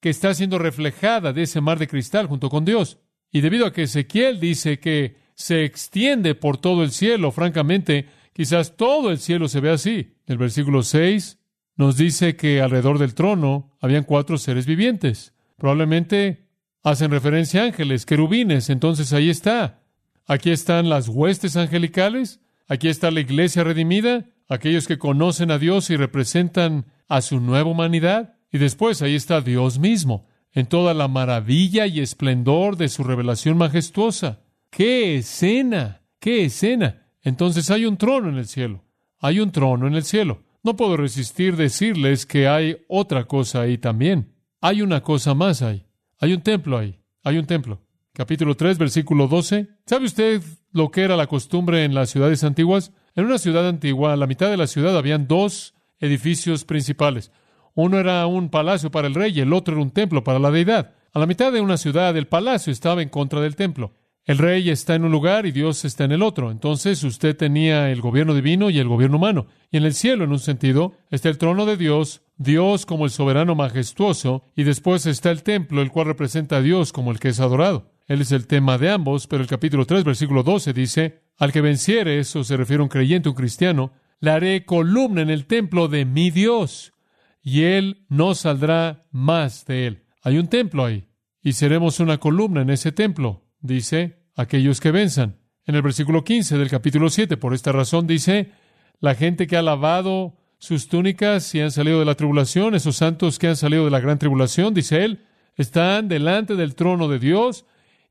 que 0.00 0.08
está 0.08 0.32
siendo 0.32 0.58
reflejada 0.58 1.34
de 1.34 1.42
ese 1.42 1.60
mar 1.60 1.78
de 1.78 1.88
cristal 1.88 2.26
junto 2.26 2.48
con 2.48 2.64
Dios. 2.64 2.98
Y 3.30 3.42
debido 3.42 3.66
a 3.66 3.72
que 3.72 3.82
Ezequiel 3.82 4.40
dice 4.40 4.80
que 4.80 5.16
se 5.34 5.64
extiende 5.64 6.34
por 6.34 6.56
todo 6.56 6.82
el 6.82 6.90
cielo, 6.90 7.30
francamente, 7.30 8.08
quizás 8.32 8.76
todo 8.76 9.10
el 9.10 9.18
cielo 9.18 9.48
se 9.48 9.60
ve 9.60 9.70
así. 9.70 10.14
El 10.26 10.38
versículo 10.38 10.82
6 10.82 11.38
nos 11.76 11.98
dice 11.98 12.34
que 12.34 12.62
alrededor 12.62 12.98
del 12.98 13.14
trono 13.14 13.76
habían 13.78 14.04
cuatro 14.04 14.38
seres 14.38 14.64
vivientes. 14.64 15.34
Probablemente 15.58 16.48
hacen 16.82 17.10
referencia 17.10 17.62
a 17.62 17.66
ángeles, 17.66 18.06
querubines, 18.06 18.70
entonces 18.70 19.12
ahí 19.12 19.28
está. 19.28 19.82
Aquí 20.26 20.50
están 20.50 20.88
las 20.88 21.08
huestes 21.08 21.56
angelicales, 21.56 22.40
aquí 22.68 22.88
está 22.88 23.10
la 23.10 23.20
iglesia 23.20 23.64
redimida, 23.64 24.26
aquellos 24.48 24.86
que 24.86 24.98
conocen 24.98 25.50
a 25.50 25.58
Dios 25.58 25.90
y 25.90 25.96
representan 25.96 26.86
a 27.08 27.20
su 27.20 27.40
nueva 27.40 27.70
humanidad, 27.70 28.34
y 28.52 28.58
después 28.58 29.02
ahí 29.02 29.14
está 29.14 29.40
Dios 29.40 29.78
mismo, 29.78 30.26
en 30.52 30.66
toda 30.66 30.94
la 30.94 31.08
maravilla 31.08 31.86
y 31.86 32.00
esplendor 32.00 32.76
de 32.76 32.88
su 32.88 33.04
revelación 33.04 33.56
majestuosa. 33.58 34.40
¡Qué 34.70 35.16
escena! 35.16 36.02
¡Qué 36.20 36.44
escena! 36.44 37.08
Entonces 37.22 37.70
hay 37.70 37.84
un 37.84 37.96
trono 37.96 38.28
en 38.28 38.36
el 38.36 38.46
cielo. 38.46 38.84
Hay 39.18 39.40
un 39.40 39.50
trono 39.50 39.86
en 39.86 39.94
el 39.94 40.04
cielo. 40.04 40.44
No 40.62 40.76
puedo 40.76 40.96
resistir 40.96 41.56
decirles 41.56 42.26
que 42.26 42.48
hay 42.48 42.78
otra 42.88 43.24
cosa 43.24 43.62
ahí 43.62 43.78
también. 43.78 44.34
Hay 44.60 44.82
una 44.82 45.02
cosa 45.02 45.34
más 45.34 45.62
ahí. 45.62 45.86
Hay 46.20 46.32
un 46.32 46.42
templo 46.42 46.78
ahí. 46.78 47.00
Hay 47.22 47.38
un 47.38 47.46
templo. 47.46 47.82
Capítulo 48.18 48.56
3, 48.56 48.78
versículo 48.78 49.28
12. 49.28 49.68
¿Sabe 49.86 50.06
usted 50.06 50.42
lo 50.72 50.90
que 50.90 51.02
era 51.02 51.16
la 51.16 51.28
costumbre 51.28 51.84
en 51.84 51.94
las 51.94 52.10
ciudades 52.10 52.42
antiguas? 52.42 52.90
En 53.14 53.24
una 53.24 53.38
ciudad 53.38 53.68
antigua, 53.68 54.12
a 54.12 54.16
la 54.16 54.26
mitad 54.26 54.50
de 54.50 54.56
la 54.56 54.66
ciudad 54.66 54.98
habían 54.98 55.28
dos 55.28 55.76
edificios 56.00 56.64
principales. 56.64 57.30
Uno 57.76 57.96
era 57.96 58.26
un 58.26 58.48
palacio 58.48 58.90
para 58.90 59.06
el 59.06 59.14
rey 59.14 59.34
y 59.36 59.40
el 59.40 59.52
otro 59.52 59.74
era 59.74 59.84
un 59.84 59.92
templo 59.92 60.24
para 60.24 60.40
la 60.40 60.50
deidad. 60.50 60.94
A 61.12 61.20
la 61.20 61.26
mitad 61.26 61.52
de 61.52 61.60
una 61.60 61.76
ciudad, 61.76 62.16
el 62.16 62.26
palacio 62.26 62.72
estaba 62.72 63.02
en 63.02 63.08
contra 63.08 63.40
del 63.40 63.54
templo. 63.54 63.92
El 64.24 64.38
rey 64.38 64.68
está 64.68 64.96
en 64.96 65.04
un 65.04 65.12
lugar 65.12 65.46
y 65.46 65.52
Dios 65.52 65.84
está 65.84 66.02
en 66.02 66.10
el 66.10 66.22
otro. 66.22 66.50
Entonces 66.50 67.04
usted 67.04 67.36
tenía 67.36 67.88
el 67.88 68.00
gobierno 68.00 68.34
divino 68.34 68.68
y 68.68 68.80
el 68.80 68.88
gobierno 68.88 69.18
humano. 69.18 69.46
Y 69.70 69.76
en 69.76 69.84
el 69.84 69.94
cielo, 69.94 70.24
en 70.24 70.32
un 70.32 70.40
sentido, 70.40 70.92
está 71.12 71.28
el 71.28 71.38
trono 71.38 71.66
de 71.66 71.76
Dios, 71.76 72.22
Dios 72.36 72.84
como 72.84 73.04
el 73.04 73.12
soberano 73.12 73.54
majestuoso, 73.54 74.42
y 74.56 74.64
después 74.64 75.06
está 75.06 75.30
el 75.30 75.44
templo, 75.44 75.82
el 75.82 75.92
cual 75.92 76.06
representa 76.06 76.56
a 76.56 76.62
Dios 76.62 76.92
como 76.92 77.12
el 77.12 77.20
que 77.20 77.28
es 77.28 77.38
adorado. 77.38 77.96
Él 78.08 78.22
es 78.22 78.32
el 78.32 78.46
tema 78.46 78.78
de 78.78 78.90
ambos, 78.90 79.26
pero 79.26 79.42
el 79.42 79.48
capítulo 79.48 79.84
3, 79.84 80.02
versículo 80.02 80.42
12 80.42 80.72
dice, 80.72 81.20
al 81.36 81.52
que 81.52 81.60
venciere, 81.60 82.18
eso 82.18 82.42
se 82.42 82.56
refiere 82.56 82.80
a 82.80 82.84
un 82.84 82.88
creyente, 82.88 83.28
un 83.28 83.34
cristiano, 83.34 83.92
le 84.20 84.30
haré 84.30 84.64
columna 84.64 85.20
en 85.20 85.28
el 85.28 85.44
templo 85.44 85.88
de 85.88 86.06
mi 86.06 86.30
Dios, 86.30 86.94
y 87.42 87.64
él 87.64 88.06
no 88.08 88.34
saldrá 88.34 89.06
más 89.12 89.66
de 89.66 89.86
él. 89.86 90.04
Hay 90.22 90.38
un 90.38 90.48
templo 90.48 90.86
ahí, 90.86 91.06
y 91.42 91.52
seremos 91.52 92.00
una 92.00 92.16
columna 92.18 92.62
en 92.62 92.70
ese 92.70 92.92
templo, 92.92 93.44
dice 93.60 94.24
aquellos 94.34 94.80
que 94.80 94.90
venzan. 94.90 95.36
En 95.66 95.74
el 95.74 95.82
versículo 95.82 96.24
15 96.24 96.56
del 96.56 96.70
capítulo 96.70 97.10
7, 97.10 97.36
por 97.36 97.52
esta 97.52 97.72
razón 97.72 98.06
dice, 98.06 98.52
la 99.00 99.14
gente 99.14 99.46
que 99.46 99.58
ha 99.58 99.62
lavado 99.62 100.38
sus 100.56 100.88
túnicas 100.88 101.54
y 101.54 101.60
han 101.60 101.70
salido 101.70 101.98
de 101.98 102.06
la 102.06 102.14
tribulación, 102.14 102.74
esos 102.74 102.96
santos 102.96 103.38
que 103.38 103.48
han 103.48 103.56
salido 103.56 103.84
de 103.84 103.90
la 103.90 104.00
gran 104.00 104.18
tribulación, 104.18 104.72
dice 104.72 105.04
él, 105.04 105.26
están 105.56 106.08
delante 106.08 106.56
del 106.56 106.74
trono 106.74 107.08
de 107.08 107.18
Dios 107.18 107.66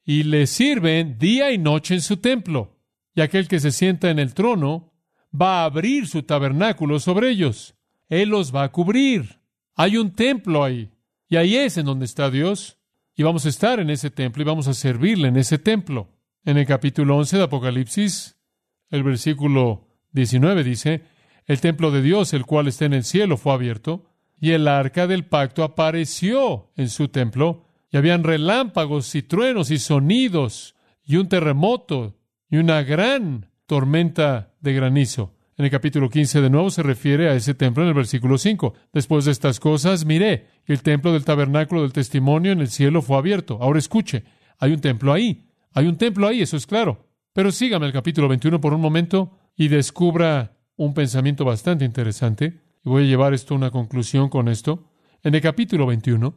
y 0.07 0.23
le 0.23 0.47
sirven 0.47 1.19
día 1.19 1.51
y 1.51 1.57
noche 1.57 1.93
en 1.93 2.01
su 2.01 2.15
templo. 2.15 2.79
Y 3.13 3.19
aquel 3.19 3.49
que 3.49 3.59
se 3.59 3.73
sienta 3.73 4.09
en 4.09 4.19
el 4.19 4.33
trono 4.33 4.93
va 5.39 5.61
a 5.61 5.65
abrir 5.65 6.07
su 6.07 6.23
tabernáculo 6.23 7.01
sobre 7.01 7.29
ellos. 7.29 7.75
Él 8.07 8.29
los 8.29 8.55
va 8.55 8.63
a 8.63 8.71
cubrir. 8.71 9.41
Hay 9.75 9.97
un 9.97 10.15
templo 10.15 10.63
ahí. 10.63 10.91
Y 11.27 11.35
ahí 11.35 11.57
es 11.57 11.77
en 11.77 11.85
donde 11.85 12.05
está 12.05 12.31
Dios. 12.31 12.79
Y 13.17 13.23
vamos 13.23 13.45
a 13.45 13.49
estar 13.49 13.81
en 13.81 13.89
ese 13.89 14.09
templo 14.09 14.41
y 14.41 14.45
vamos 14.45 14.69
a 14.69 14.73
servirle 14.73 15.27
en 15.27 15.35
ese 15.35 15.59
templo. 15.59 16.07
En 16.45 16.57
el 16.57 16.65
capítulo 16.65 17.17
11 17.17 17.35
de 17.35 17.43
Apocalipsis, 17.43 18.37
el 18.89 19.03
versículo 19.03 19.89
19 20.13 20.63
dice, 20.63 21.03
el 21.47 21.59
templo 21.59 21.91
de 21.91 22.01
Dios, 22.01 22.33
el 22.33 22.45
cual 22.45 22.69
está 22.69 22.85
en 22.85 22.93
el 22.93 23.03
cielo, 23.03 23.35
fue 23.35 23.51
abierto, 23.51 24.05
y 24.39 24.51
el 24.51 24.69
arca 24.69 25.05
del 25.05 25.25
pacto 25.25 25.65
apareció 25.65 26.71
en 26.77 26.87
su 26.87 27.09
templo, 27.09 27.66
y 27.91 27.97
habían 27.97 28.23
relámpagos 28.23 29.13
y 29.15 29.23
truenos 29.23 29.71
y 29.71 29.77
sonidos, 29.77 30.75
y 31.03 31.15
un 31.15 31.29
terremoto, 31.29 32.17
y 32.49 32.57
una 32.57 32.83
gran 32.83 33.49
tormenta 33.65 34.53
de 34.61 34.73
granizo. 34.73 35.33
En 35.57 35.65
el 35.65 35.71
capítulo 35.71 36.09
15 36.09 36.41
de 36.41 36.49
nuevo 36.51 36.69
se 36.69 36.83
refiere 36.83 37.29
a 37.29 37.33
ese 37.33 37.55
templo 37.55 37.81
en 37.81 37.89
el 37.89 37.95
versículo 37.95 38.37
5. 38.37 38.75
Después 38.93 39.25
de 39.25 39.31
estas 39.31 39.59
cosas, 39.59 40.05
miré, 40.05 40.45
el 40.65 40.83
templo 40.83 41.13
del 41.13 41.25
tabernáculo 41.25 41.81
del 41.81 41.93
testimonio 41.93 42.51
en 42.51 42.59
el 42.59 42.69
cielo 42.69 43.01
fue 43.01 43.17
abierto. 43.17 43.57
Ahora 43.59 43.79
escuche, 43.79 44.23
hay 44.59 44.73
un 44.73 44.81
templo 44.81 45.13
ahí. 45.13 45.49
Hay 45.73 45.87
un 45.87 45.97
templo 45.97 46.27
ahí, 46.27 46.41
eso 46.41 46.57
es 46.57 46.67
claro. 46.67 47.07
Pero 47.33 47.51
sígame 47.51 47.87
el 47.87 47.93
capítulo 47.93 48.27
21 48.27 48.61
por 48.61 48.73
un 48.73 48.81
momento 48.81 49.31
y 49.55 49.67
descubra 49.67 50.57
un 50.75 50.93
pensamiento 50.93 51.43
bastante 51.43 51.85
interesante. 51.85 52.61
Y 52.85 52.89
voy 52.89 53.05
a 53.05 53.07
llevar 53.07 53.33
esto 53.33 53.55
a 53.55 53.57
una 53.57 53.71
conclusión 53.71 54.29
con 54.29 54.49
esto. 54.49 54.91
En 55.23 55.33
el 55.33 55.41
capítulo 55.41 55.87
21, 55.87 56.35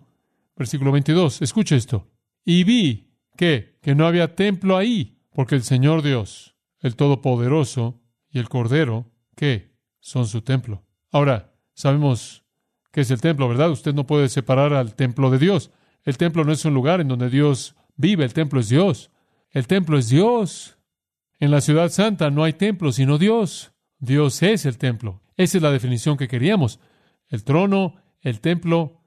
versículo 0.56 0.92
22, 0.92 1.42
escuche 1.42 1.76
esto. 1.76 2.10
Y 2.44 2.64
vi 2.64 3.14
que, 3.36 3.78
que 3.82 3.94
no 3.94 4.06
había 4.06 4.34
templo 4.34 4.76
ahí, 4.76 5.18
porque 5.32 5.54
el 5.54 5.62
Señor 5.62 6.02
Dios, 6.02 6.56
el 6.80 6.96
Todopoderoso 6.96 8.00
y 8.28 8.38
el 8.38 8.48
Cordero, 8.48 9.10
que 9.36 9.76
son 10.00 10.26
su 10.26 10.42
templo. 10.42 10.84
Ahora, 11.10 11.54
sabemos 11.74 12.44
que 12.92 13.02
es 13.02 13.10
el 13.10 13.20
templo, 13.20 13.48
¿verdad? 13.48 13.70
Usted 13.70 13.94
no 13.94 14.06
puede 14.06 14.28
separar 14.28 14.72
al 14.72 14.94
templo 14.94 15.30
de 15.30 15.38
Dios. 15.38 15.70
El 16.04 16.16
templo 16.16 16.44
no 16.44 16.52
es 16.52 16.64
un 16.64 16.74
lugar 16.74 17.00
en 17.00 17.08
donde 17.08 17.30
Dios 17.30 17.76
vive, 17.96 18.24
el 18.24 18.32
templo 18.32 18.60
es 18.60 18.68
Dios. 18.68 19.10
El 19.50 19.66
templo 19.66 19.98
es 19.98 20.08
Dios. 20.08 20.78
En 21.38 21.50
la 21.50 21.60
ciudad 21.60 21.90
santa 21.90 22.30
no 22.30 22.44
hay 22.44 22.52
templo 22.54 22.92
sino 22.92 23.18
Dios. 23.18 23.72
Dios 23.98 24.42
es 24.42 24.66
el 24.66 24.78
templo. 24.78 25.22
Esa 25.36 25.58
es 25.58 25.62
la 25.62 25.70
definición 25.70 26.16
que 26.16 26.28
queríamos. 26.28 26.80
El 27.28 27.44
trono, 27.44 27.96
el 28.20 28.40
templo. 28.40 28.99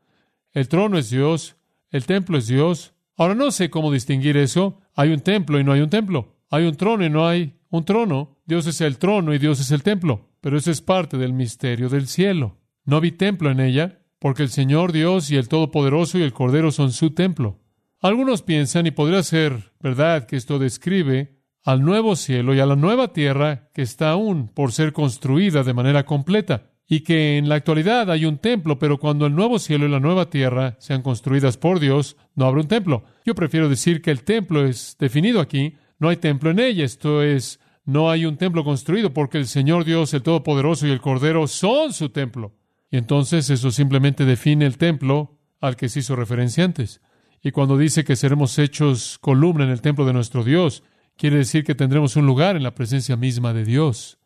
El 0.53 0.67
trono 0.67 0.97
es 0.97 1.09
Dios. 1.09 1.57
El 1.89 2.05
templo 2.05 2.37
es 2.37 2.47
Dios. 2.47 2.93
Ahora 3.17 3.35
no 3.35 3.51
sé 3.51 3.69
cómo 3.69 3.91
distinguir 3.91 4.37
eso. 4.37 4.79
Hay 4.95 5.11
un 5.11 5.19
templo 5.19 5.59
y 5.59 5.63
no 5.63 5.71
hay 5.71 5.81
un 5.81 5.89
templo. 5.89 6.37
Hay 6.49 6.65
un 6.65 6.75
trono 6.75 7.05
y 7.05 7.09
no 7.09 7.27
hay 7.27 7.55
un 7.69 7.85
trono. 7.85 8.37
Dios 8.45 8.67
es 8.67 8.81
el 8.81 8.97
trono 8.97 9.33
y 9.33 9.39
Dios 9.39 9.59
es 9.59 9.71
el 9.71 9.83
templo. 9.83 10.29
Pero 10.41 10.57
eso 10.57 10.71
es 10.71 10.81
parte 10.81 11.17
del 11.17 11.33
misterio 11.33 11.89
del 11.89 12.07
cielo. 12.07 12.57
No 12.85 13.01
vi 13.01 13.11
templo 13.11 13.49
en 13.49 13.59
ella, 13.59 13.99
porque 14.19 14.43
el 14.43 14.49
Señor 14.49 14.91
Dios 14.91 15.31
y 15.31 15.37
el 15.37 15.47
Todopoderoso 15.47 16.19
y 16.19 16.21
el 16.21 16.33
Cordero 16.33 16.71
son 16.71 16.91
su 16.91 17.11
templo. 17.11 17.59
Algunos 17.99 18.41
piensan, 18.41 18.85
y 18.85 18.91
podría 18.91 19.23
ser 19.23 19.71
verdad, 19.79 20.25
que 20.25 20.35
esto 20.35 20.59
describe 20.59 21.39
al 21.63 21.81
nuevo 21.81 22.15
cielo 22.15 22.53
y 22.53 22.59
a 22.59 22.65
la 22.65 22.75
nueva 22.75 23.13
tierra 23.13 23.69
que 23.73 23.81
está 23.81 24.11
aún 24.11 24.49
por 24.49 24.73
ser 24.73 24.91
construida 24.91 25.63
de 25.63 25.73
manera 25.73 26.05
completa, 26.05 26.72
y 26.87 27.01
que 27.01 27.37
en 27.37 27.49
la 27.49 27.55
actualidad 27.55 28.11
hay 28.11 28.25
un 28.25 28.37
templo, 28.37 28.77
pero 28.77 28.99
cuando 28.99 29.25
el 29.25 29.35
nuevo 29.35 29.59
cielo 29.59 29.85
y 29.85 29.89
la 29.89 29.99
nueva 29.99 30.29
tierra 30.29 30.75
sean 30.79 31.01
construidas 31.01 31.57
por 31.57 31.79
Dios, 31.79 32.17
no 32.35 32.45
habrá 32.45 32.61
un 32.61 32.67
templo. 32.67 33.03
Yo 33.25 33.35
prefiero 33.35 33.69
decir 33.69 34.01
que 34.01 34.11
el 34.11 34.23
templo 34.23 34.65
es 34.65 34.97
definido 34.99 35.39
aquí, 35.39 35.75
no 35.99 36.09
hay 36.09 36.17
templo 36.17 36.51
en 36.51 36.59
ella, 36.59 36.83
esto 36.83 37.23
es, 37.23 37.59
no 37.85 38.11
hay 38.11 38.25
un 38.25 38.37
templo 38.37 38.63
construido 38.63 39.13
porque 39.13 39.37
el 39.37 39.47
Señor 39.47 39.85
Dios, 39.85 40.13
el 40.13 40.23
Todopoderoso 40.23 40.87
y 40.87 40.91
el 40.91 41.01
Cordero 41.01 41.47
son 41.47 41.93
su 41.93 42.09
templo. 42.09 42.53
Y 42.91 42.97
entonces 42.97 43.49
eso 43.49 43.71
simplemente 43.71 44.25
define 44.25 44.65
el 44.65 44.77
templo 44.77 45.39
al 45.61 45.75
que 45.75 45.89
se 45.89 45.99
hizo 45.99 46.15
referencia 46.15 46.63
antes. 46.63 47.01
Y 47.41 47.51
cuando 47.51 47.77
dice 47.77 48.03
que 48.03 48.15
seremos 48.15 48.59
hechos 48.59 49.17
columna 49.19 49.63
en 49.63 49.71
el 49.71 49.81
templo 49.81 50.05
de 50.05 50.13
nuestro 50.13 50.43
Dios, 50.43 50.83
quiere 51.17 51.37
decir 51.37 51.63
que 51.63 51.75
tendremos 51.75 52.15
un 52.15 52.25
lugar 52.25 52.55
en 52.55 52.63
la 52.63 52.75
presencia 52.75 53.15
misma 53.15 53.53
de 53.53 53.65
Dios. 53.65 54.19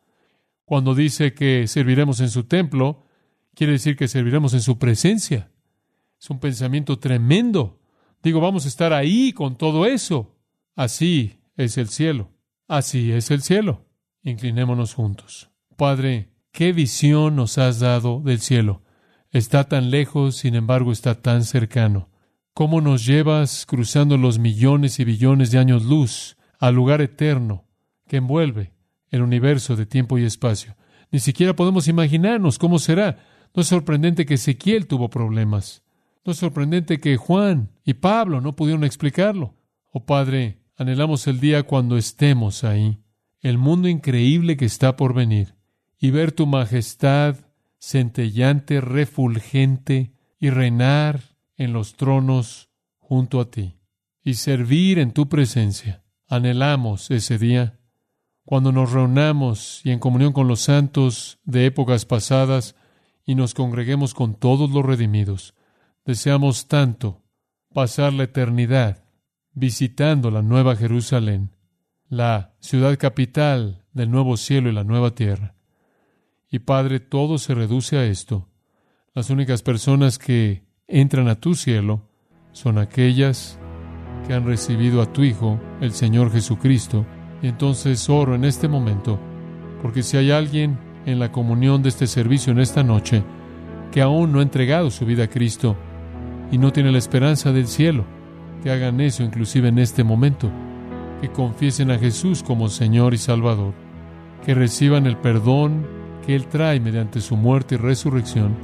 Cuando 0.68 0.94
dice 0.94 1.32
que 1.32 1.66
serviremos 1.66 2.20
en 2.20 2.28
su 2.28 2.44
templo, 2.44 3.06
quiere 3.54 3.72
decir 3.72 3.96
que 3.96 4.06
serviremos 4.06 4.52
en 4.52 4.60
su 4.60 4.78
presencia. 4.78 5.50
Es 6.20 6.28
un 6.28 6.40
pensamiento 6.40 6.98
tremendo. 6.98 7.80
Digo, 8.22 8.38
vamos 8.42 8.66
a 8.66 8.68
estar 8.68 8.92
ahí 8.92 9.32
con 9.32 9.56
todo 9.56 9.86
eso. 9.86 10.36
Así 10.76 11.40
es 11.56 11.78
el 11.78 11.88
cielo. 11.88 12.32
Así 12.66 13.12
es 13.12 13.30
el 13.30 13.40
cielo. 13.40 13.86
Inclinémonos 14.22 14.92
juntos. 14.92 15.48
Padre, 15.74 16.34
¿qué 16.52 16.74
visión 16.74 17.34
nos 17.34 17.56
has 17.56 17.80
dado 17.80 18.20
del 18.20 18.40
cielo? 18.40 18.82
Está 19.30 19.64
tan 19.64 19.90
lejos, 19.90 20.36
sin 20.36 20.54
embargo 20.54 20.92
está 20.92 21.22
tan 21.22 21.44
cercano 21.44 22.10
cómo 22.52 22.82
nos 22.82 23.06
llevas 23.06 23.64
cruzando 23.64 24.18
los 24.18 24.38
millones 24.38 25.00
y 25.00 25.06
billones 25.06 25.50
de 25.50 25.60
años 25.60 25.86
luz 25.86 26.36
al 26.58 26.74
lugar 26.74 27.00
eterno 27.00 27.64
que 28.06 28.18
envuelve 28.18 28.74
el 29.10 29.22
universo 29.22 29.76
de 29.76 29.86
tiempo 29.86 30.18
y 30.18 30.24
espacio. 30.24 30.76
Ni 31.10 31.20
siquiera 31.20 31.56
podemos 31.56 31.88
imaginarnos 31.88 32.58
cómo 32.58 32.78
será. 32.78 33.18
No 33.54 33.62
es 33.62 33.68
sorprendente 33.68 34.26
que 34.26 34.34
Ezequiel 34.34 34.86
tuvo 34.86 35.08
problemas. 35.10 35.82
No 36.24 36.32
es 36.32 36.38
sorprendente 36.38 36.98
que 36.98 37.16
Juan 37.16 37.70
y 37.84 37.94
Pablo 37.94 38.40
no 38.40 38.54
pudieron 38.54 38.84
explicarlo. 38.84 39.54
Oh 39.90 40.04
Padre, 40.04 40.58
anhelamos 40.76 41.26
el 41.26 41.40
día 41.40 41.62
cuando 41.62 41.96
estemos 41.96 42.64
ahí, 42.64 42.98
el 43.40 43.56
mundo 43.56 43.88
increíble 43.88 44.56
que 44.56 44.66
está 44.66 44.96
por 44.96 45.14
venir, 45.14 45.54
y 45.98 46.10
ver 46.10 46.32
tu 46.32 46.46
majestad 46.46 47.36
centellante, 47.78 48.80
refulgente, 48.80 50.12
y 50.38 50.50
reinar 50.50 51.20
en 51.56 51.72
los 51.72 51.96
tronos 51.96 52.70
junto 52.98 53.40
a 53.40 53.50
ti 53.50 53.78
y 54.22 54.34
servir 54.34 54.98
en 54.98 55.12
tu 55.12 55.28
presencia. 55.28 56.04
Anhelamos 56.26 57.10
ese 57.10 57.38
día 57.38 57.77
cuando 58.48 58.72
nos 58.72 58.92
reunamos 58.92 59.82
y 59.84 59.90
en 59.90 59.98
comunión 59.98 60.32
con 60.32 60.48
los 60.48 60.60
santos 60.60 61.38
de 61.44 61.66
épocas 61.66 62.06
pasadas 62.06 62.76
y 63.26 63.34
nos 63.34 63.52
congreguemos 63.52 64.14
con 64.14 64.36
todos 64.36 64.70
los 64.70 64.82
redimidos. 64.86 65.52
Deseamos 66.06 66.66
tanto 66.66 67.20
pasar 67.74 68.14
la 68.14 68.22
eternidad 68.22 69.04
visitando 69.52 70.30
la 70.30 70.40
Nueva 70.40 70.76
Jerusalén, 70.76 71.56
la 72.08 72.54
ciudad 72.58 72.96
capital 72.96 73.84
del 73.92 74.10
nuevo 74.10 74.38
cielo 74.38 74.70
y 74.70 74.72
la 74.72 74.82
nueva 74.82 75.14
tierra. 75.14 75.54
Y 76.50 76.60
Padre, 76.60 77.00
todo 77.00 77.36
se 77.36 77.52
reduce 77.52 77.98
a 77.98 78.06
esto. 78.06 78.48
Las 79.12 79.28
únicas 79.28 79.60
personas 79.60 80.16
que 80.16 80.64
entran 80.86 81.28
a 81.28 81.38
tu 81.38 81.54
cielo 81.54 82.08
son 82.52 82.78
aquellas 82.78 83.60
que 84.26 84.32
han 84.32 84.46
recibido 84.46 85.02
a 85.02 85.12
tu 85.12 85.22
Hijo, 85.22 85.60
el 85.82 85.92
Señor 85.92 86.32
Jesucristo. 86.32 87.04
Y 87.42 87.48
entonces 87.48 88.08
oro 88.08 88.34
en 88.34 88.44
este 88.44 88.68
momento, 88.68 89.18
porque 89.82 90.02
si 90.02 90.16
hay 90.16 90.30
alguien 90.30 90.78
en 91.06 91.18
la 91.18 91.32
comunión 91.32 91.82
de 91.82 91.88
este 91.88 92.06
servicio 92.06 92.52
en 92.52 92.58
esta 92.58 92.82
noche 92.82 93.22
que 93.92 94.02
aún 94.02 94.32
no 94.32 94.40
ha 94.40 94.42
entregado 94.42 94.90
su 94.90 95.06
vida 95.06 95.24
a 95.24 95.28
Cristo 95.28 95.76
y 96.50 96.58
no 96.58 96.72
tiene 96.72 96.92
la 96.92 96.98
esperanza 96.98 97.52
del 97.52 97.66
cielo, 97.66 98.04
que 98.62 98.70
hagan 98.70 99.00
eso 99.00 99.22
inclusive 99.22 99.68
en 99.68 99.78
este 99.78 100.04
momento, 100.04 100.50
que 101.20 101.30
confiesen 101.30 101.90
a 101.90 101.98
Jesús 101.98 102.42
como 102.42 102.68
Señor 102.68 103.14
y 103.14 103.18
Salvador, 103.18 103.72
que 104.44 104.54
reciban 104.54 105.06
el 105.06 105.16
perdón 105.16 105.86
que 106.26 106.34
Él 106.34 106.46
trae 106.46 106.80
mediante 106.80 107.20
su 107.20 107.36
muerte 107.36 107.76
y 107.76 107.78
resurrección 107.78 108.54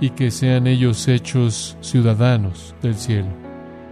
y 0.00 0.10
que 0.10 0.30
sean 0.30 0.66
ellos 0.66 1.08
hechos 1.08 1.76
ciudadanos 1.80 2.74
del 2.82 2.96
cielo. 2.96 3.28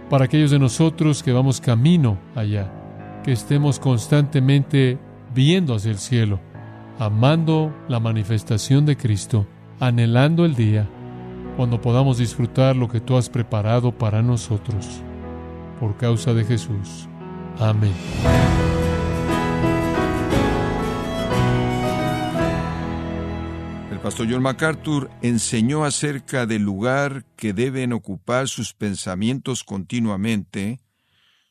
Para 0.09 0.25
aquellos 0.25 0.51
de 0.51 0.59
nosotros 0.59 1.23
que 1.23 1.31
vamos 1.31 1.61
camino 1.61 2.17
allá, 2.35 2.71
que 3.25 3.31
estemos 3.31 3.79
constantemente 3.79 4.99
viendo 5.33 5.73
hacia 5.73 5.89
el 5.89 5.97
cielo, 5.97 6.39
amando 6.99 7.75
la 7.87 7.99
manifestación 7.99 8.85
de 8.85 8.97
Cristo, 8.97 9.47
anhelando 9.79 10.45
el 10.45 10.53
día 10.53 10.87
cuando 11.57 11.81
podamos 11.81 12.19
disfrutar 12.19 12.75
lo 12.75 12.87
que 12.87 12.99
tú 12.99 13.17
has 13.17 13.31
preparado 13.31 13.91
para 13.91 14.21
nosotros. 14.21 15.01
Por 15.79 15.97
causa 15.97 16.35
de 16.35 16.45
Jesús. 16.45 17.09
Amén. 17.57 17.93
El 23.91 23.99
pastor 24.01 24.27
John 24.29 24.43
MacArthur 24.43 25.09
enseñó 25.23 25.83
acerca 25.83 26.45
del 26.45 26.61
lugar 26.61 27.25
que 27.35 27.53
deben 27.53 27.91
ocupar 27.91 28.47
sus 28.47 28.75
pensamientos 28.75 29.63
continuamente, 29.63 30.84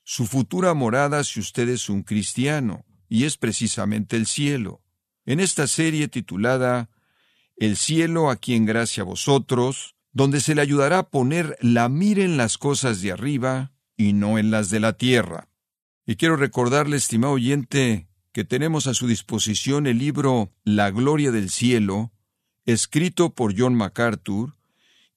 su 0.04 0.26
futura 0.26 0.74
morada 0.74 1.24
si 1.24 1.40
usted 1.40 1.68
es 1.70 1.88
un 1.88 2.02
cristiano, 2.02 2.84
y 3.08 3.24
es 3.24 3.38
precisamente 3.38 4.16
el 4.16 4.26
cielo. 4.26 4.82
En 5.24 5.40
esta 5.40 5.66
serie 5.66 6.08
titulada 6.08 6.90
El 7.56 7.76
cielo 7.76 8.30
aquí 8.30 8.54
en 8.54 8.66
gracia 8.66 9.02
a 9.02 9.06
vosotros, 9.06 9.96
donde 10.12 10.40
se 10.40 10.54
le 10.54 10.60
ayudará 10.60 10.98
a 10.98 11.10
poner 11.10 11.56
la 11.60 11.88
mira 11.88 12.22
en 12.22 12.36
las 12.36 12.58
cosas 12.58 13.00
de 13.00 13.12
arriba 13.12 13.72
y 13.96 14.12
no 14.12 14.38
en 14.38 14.50
las 14.50 14.68
de 14.70 14.80
la 14.80 14.92
tierra. 14.92 15.48
Y 16.06 16.16
quiero 16.16 16.36
recordarle, 16.36 16.96
estimado 16.96 17.32
oyente, 17.32 18.08
que 18.32 18.44
tenemos 18.44 18.86
a 18.86 18.94
su 18.94 19.06
disposición 19.06 19.86
el 19.86 19.98
libro 19.98 20.52
La 20.64 20.90
Gloria 20.90 21.30
del 21.30 21.50
Cielo, 21.50 22.12
escrito 22.66 23.34
por 23.34 23.58
John 23.58 23.74
MacArthur, 23.74 24.56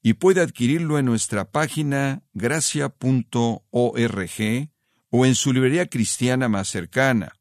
y 0.02 0.14
puede 0.14 0.42
adquirirlo 0.42 0.98
en 0.98 1.06
nuestra 1.06 1.52
página 1.52 2.24
gracia.org 2.34 2.94
o 5.10 5.26
en 5.26 5.36
su 5.36 5.54
librería 5.54 5.88
cristiana 5.88 6.50
más 6.50 6.68
cercana. 6.68 7.34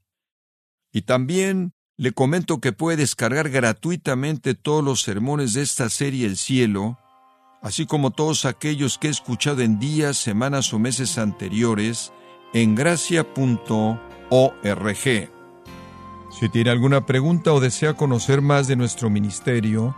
Y 0.92 1.02
también 1.02 1.72
le 1.96 2.12
comento 2.12 2.60
que 2.60 2.72
puede 2.72 2.98
descargar 2.98 3.48
gratuitamente 3.48 4.54
todos 4.54 4.84
los 4.84 5.02
sermones 5.02 5.54
de 5.54 5.62
esta 5.62 5.88
serie 5.88 6.26
El 6.26 6.36
Cielo, 6.36 6.98
así 7.62 7.86
como 7.86 8.10
todos 8.10 8.44
aquellos 8.44 8.98
que 8.98 9.08
he 9.08 9.10
escuchado 9.10 9.62
en 9.62 9.78
días, 9.78 10.16
semanas 10.16 10.72
o 10.72 10.78
meses 10.78 11.18
anteriores, 11.18 12.12
en 12.52 12.74
gracia.org. 12.74 13.98
Si 16.38 16.48
tiene 16.50 16.70
alguna 16.70 17.06
pregunta 17.06 17.52
o 17.52 17.60
desea 17.60 17.94
conocer 17.94 18.42
más 18.42 18.68
de 18.68 18.76
nuestro 18.76 19.08
ministerio, 19.08 19.96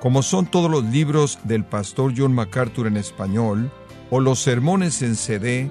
como 0.00 0.22
son 0.22 0.46
todos 0.46 0.70
los 0.70 0.84
libros 0.84 1.38
del 1.44 1.64
pastor 1.64 2.14
John 2.16 2.32
MacArthur 2.32 2.86
en 2.86 2.96
español, 2.96 3.70
o 4.10 4.20
los 4.20 4.38
sermones 4.38 5.02
en 5.02 5.16
CD, 5.16 5.70